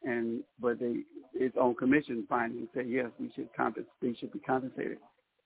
[0.05, 1.01] And but they
[1.35, 3.93] its own commission findings say yes, we should compensate.
[4.01, 4.99] They should be compensated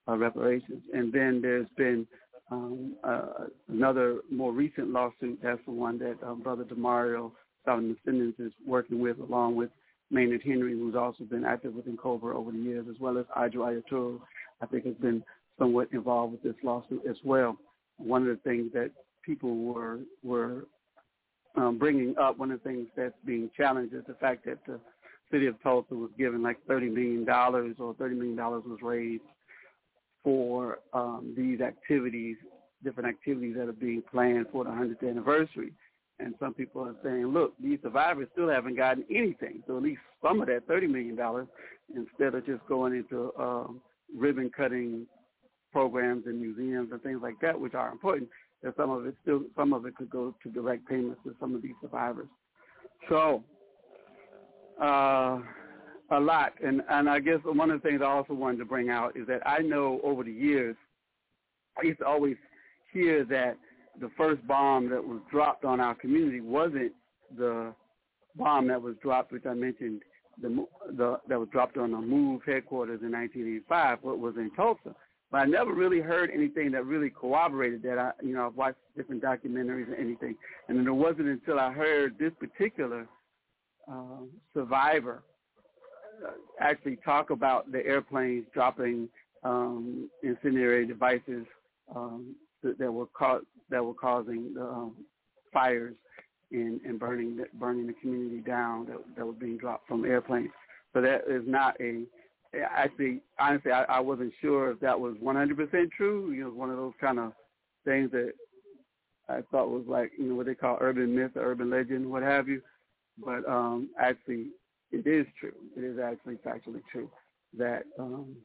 [0.07, 0.81] uh, reparations.
[0.93, 2.07] And then there's been
[2.51, 5.39] um, uh, another more recent lawsuit.
[5.41, 7.31] That's the one that um, Brother Damario
[7.65, 9.69] Solomon Simmons is working with, along with
[10.11, 13.81] Maynard Henry, who's also been active within NCOBRA over the years, as well as Adjoa
[13.91, 14.19] Aiyetoro,
[14.61, 15.23] I think has been
[15.57, 17.57] somewhat involved with this lawsuit as well.
[17.97, 18.91] One of the things that
[19.23, 20.65] people were were
[21.55, 24.79] um, bringing up, one of the things that's being challenged is the fact that the
[25.31, 29.23] city of Tulsa was given like $30 million or $30 million was raised
[30.23, 32.37] for um, these activities,
[32.83, 35.73] different activities that are being planned for the 100th anniversary.
[36.19, 39.63] And some people are saying, look, these survivors still haven't gotten anything.
[39.67, 41.17] So at least some of that $30 million,
[41.95, 43.81] instead of just going into um,
[44.15, 45.07] ribbon cutting
[45.71, 48.29] programs and museums and things like that, which are important,
[48.63, 51.53] that some of it still, some of it could go to direct payments to some
[51.55, 52.27] of these survivors.
[53.09, 53.43] So,
[54.81, 55.39] uh,
[56.11, 56.53] a lot.
[56.63, 59.27] And and I guess one of the things I also wanted to bring out is
[59.27, 60.75] that I know over the years,
[61.77, 62.37] I used to always
[62.91, 63.57] hear that
[63.99, 66.93] the first bomb that was dropped on our community wasn't
[67.37, 67.73] the
[68.35, 70.01] bomb that was dropped, which I mentioned,
[70.41, 70.65] the
[70.97, 73.99] the that was dropped on the MOVE headquarters in 1985.
[74.01, 74.95] What was in Tulsa.
[75.33, 77.97] But I never really heard anything that really corroborated that.
[77.97, 80.35] I, you know, I've watched different documentaries and anything,
[80.67, 83.07] and then it wasn't until I heard this particular
[83.91, 85.23] uh, survivor
[86.59, 89.09] actually talk about the airplanes dropping
[89.41, 91.47] um, incendiary devices
[91.95, 94.93] um, that, that, were ca- that were causing um,
[95.51, 95.95] fires
[96.51, 100.51] and, and burning burning the community down that, that were being dropped from airplanes.
[100.93, 102.03] So that is not a
[102.61, 106.31] actually honestly I, I wasn't sure if that was 100% true.
[106.31, 107.33] You know, one of those kind of
[107.85, 108.33] things that
[109.29, 112.23] I thought was like you know what they call urban myth, or urban legend, what
[112.23, 112.61] have you.
[113.23, 114.47] But um, actually,
[114.91, 115.53] it is true.
[115.77, 117.09] It is actually factually true
[117.57, 118.35] that um,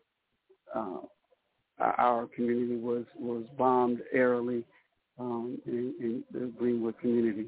[0.74, 0.98] uh,
[1.78, 4.64] our community was was bombed airily
[5.18, 7.46] um, in, in the Greenwood community.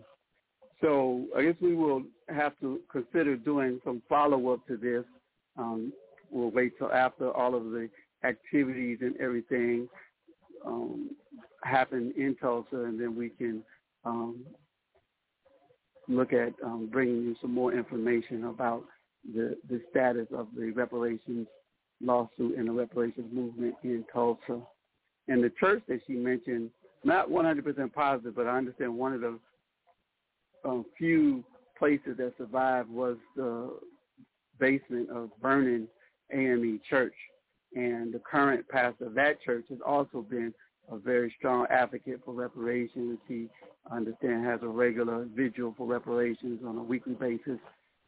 [0.81, 5.05] So I guess we will have to consider doing some follow up to this.
[5.59, 5.93] Um,
[6.31, 7.89] we'll wait till after all of the
[8.25, 9.89] activities and everything
[10.65, 11.11] um,
[11.63, 13.63] happen in Tulsa, and then we can
[14.05, 14.45] um,
[16.09, 18.85] look at um, bringing you some more information about
[19.35, 21.47] the, the status of the reparations
[22.03, 24.61] lawsuit and the reparations movement in Tulsa.
[25.29, 26.71] And the church that she mentioned,
[27.05, 29.39] not 100% positive, but I understand one of the
[30.65, 31.45] um, few
[31.79, 33.79] places that survived was the
[34.59, 35.89] basement of Vernon
[36.33, 37.15] AME Church.
[37.75, 40.53] And the current pastor of that church has also been
[40.91, 43.19] a very strong advocate for reparations.
[43.29, 43.49] He,
[43.91, 47.59] I understand, has a regular vigil for reparations on a weekly basis,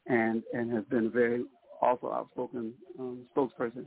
[0.07, 1.45] and and has been a very
[1.81, 3.87] also outspoken um, spokesperson.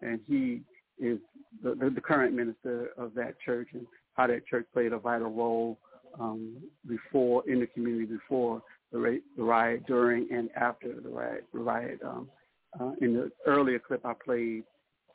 [0.00, 0.62] And he
[0.98, 1.18] is
[1.62, 5.30] the, the, the current minister of that church, and how that church played a vital
[5.30, 5.78] role
[6.20, 6.56] um,
[6.88, 8.62] before in the community before
[8.92, 11.44] the, the riot, during and after the riot.
[11.52, 11.98] The riot.
[12.04, 12.28] Um,
[12.80, 14.64] uh, in the earlier clip I played,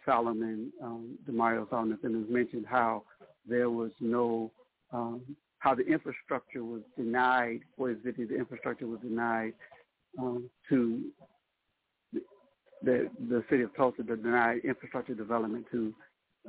[0.05, 3.03] Solomon, um, Damario Solomon has mentioned how
[3.47, 4.51] there was no
[4.91, 5.21] um,
[5.59, 8.25] how the infrastructure was denied for his city.
[8.25, 9.53] The infrastructure was denied
[10.17, 11.03] um, to
[12.83, 15.93] the the city of Tulsa to deny infrastructure development to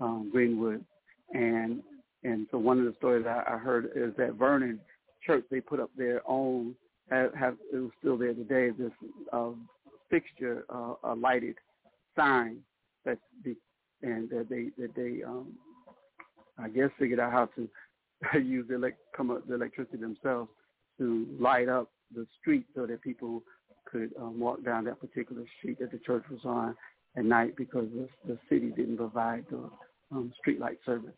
[0.01, 0.85] um, Greenwood,
[1.35, 1.83] and
[2.25, 4.81] and so one of the stories I, I heard is that Vernon
[5.27, 6.75] Church they put up their own
[7.11, 8.93] have, have it was still there today this
[9.33, 9.51] uh,
[10.13, 11.57] fixture uh, a lighted
[12.15, 12.59] sign
[13.05, 13.57] that the
[14.03, 15.53] and that they that they um,
[16.59, 17.69] I guess figured out how to
[18.41, 20.51] use the elect come up the electricity themselves
[20.99, 23.43] to light up the street so that people
[23.91, 26.77] could um, walk down that particular street that the church was on
[27.17, 29.71] at night because the, the city didn't provide the
[30.13, 31.15] um, street service.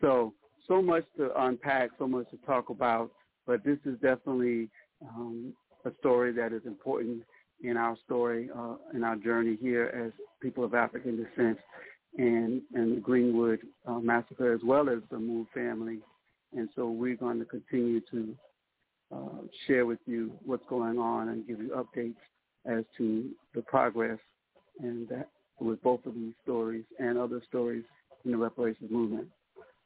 [0.00, 0.32] So
[0.68, 3.10] so much to unpack, so much to talk about,
[3.46, 4.68] but this is definitely
[5.02, 5.52] um,
[5.84, 7.22] a story that is important
[7.62, 11.58] in our story, uh, in our journey here as people of African descent,
[12.18, 15.98] and and the Greenwood uh, massacre as well as the Moore family.
[16.56, 18.34] And so we're going to continue to
[19.14, 22.16] uh, share with you what's going on and give you updates
[22.66, 24.18] as to the progress
[24.80, 25.28] and that
[25.60, 27.84] with both of these stories and other stories
[28.24, 29.28] in the reparations movement.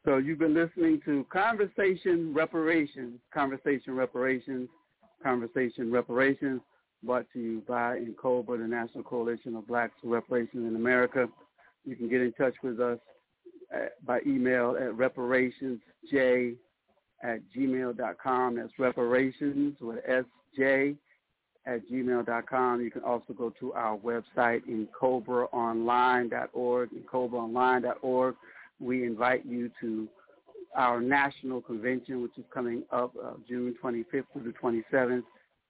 [0.04, 4.68] So you've been listening to Conversation Reparations, Conversation Reparations,
[5.22, 6.60] Conversation Reparations,
[7.04, 11.26] brought to you by NCOBRA, the National Coalition of Blacks for Reparations in America.
[11.84, 12.98] You can get in touch with us
[13.72, 16.56] at, by email at reparationsj
[17.22, 18.56] at gmail.com.
[18.56, 20.96] That's reparations with sj
[21.66, 22.82] at gmail.com.
[22.82, 28.34] You can also go to our website, ncobraonline.org, ncobraonline.org.
[28.80, 30.08] We invite you to
[30.76, 35.22] our national convention, which is coming up uh, June 25th through the 27th.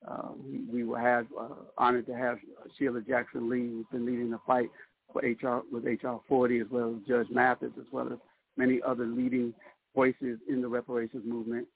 [0.06, 0.28] Uh,
[0.70, 1.48] we, we have uh,
[1.78, 2.38] honored to have
[2.78, 4.70] Sheila Jackson Lee, who's been leading the fight
[5.12, 8.18] for HR with HR 40, as well as Judge Mathis, as well as
[8.56, 9.54] many other leading
[9.94, 11.66] voices in the reparations movement,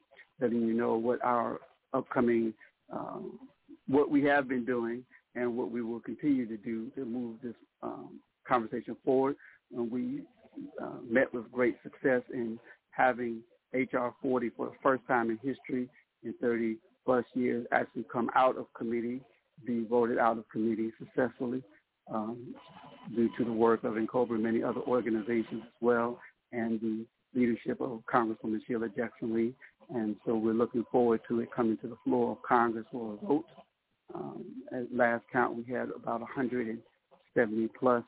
[0.41, 1.61] letting you know what our
[1.95, 2.53] upcoming,
[2.93, 3.39] um,
[3.87, 5.05] what we have been doing
[5.35, 9.37] and what we will continue to do to move this um, conversation forward.
[9.75, 10.23] And we
[10.83, 12.59] uh, met with great success in
[12.91, 13.41] having
[13.73, 15.89] HR 40 for the first time in history
[16.25, 16.77] in 30
[17.09, 19.19] plus years actually come out of committee,
[19.67, 21.63] be voted out of committee successfully
[22.13, 22.55] um,
[23.17, 26.21] due to the work of NCOBRA and many other organizations as well,
[26.53, 29.55] and the leadership of Congresswoman Sheila Jackson Lee.
[29.89, 33.27] And so we're looking forward to it coming to the floor of Congress for a
[33.27, 33.47] vote.
[34.15, 38.05] Um, at last count, we had about 170 plus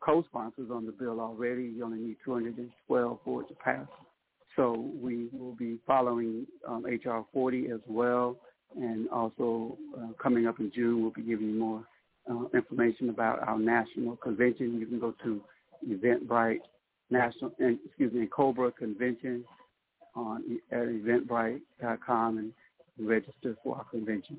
[0.00, 1.72] co-sponsors on the bill already.
[1.74, 3.86] You only need 212 for it to pass.
[4.56, 8.38] So we will be following um, HR 40 as well.
[8.74, 11.84] And also uh, coming up in June, we'll be giving you more
[12.30, 14.80] uh, information about our national convention.
[14.80, 15.40] You can go to
[15.88, 16.60] Eventbrite
[17.10, 19.44] National, excuse me, Cobra Convention
[20.16, 22.52] on at eventbrite.com and
[22.98, 24.38] register for our convention.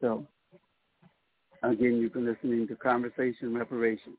[0.00, 0.26] So
[1.62, 4.16] again, you've been listening to Conversation Reparations.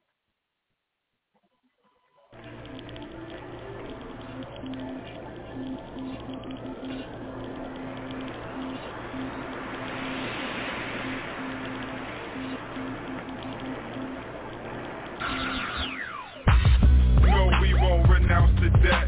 [18.83, 19.05] that.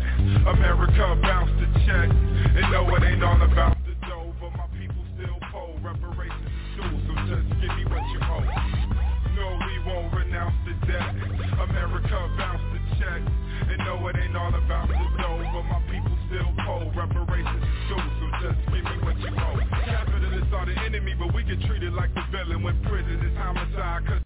[0.47, 2.09] America bounced the check.
[2.09, 5.77] And no, it ain't all about the dough, but my people still poll.
[5.83, 8.43] Reparations is due, so just give me what you owe.
[9.37, 11.15] No, we won't renounce the debt.
[11.69, 13.21] America bounced the check.
[13.71, 16.91] And no, it ain't all about the dough, but my people still poll.
[16.91, 19.59] Reparations is due, so just give me what you owe.
[19.85, 24.05] Capitalists are the enemy, but we get treated like the villain when prison is homicide.
[24.07, 24.21] Cause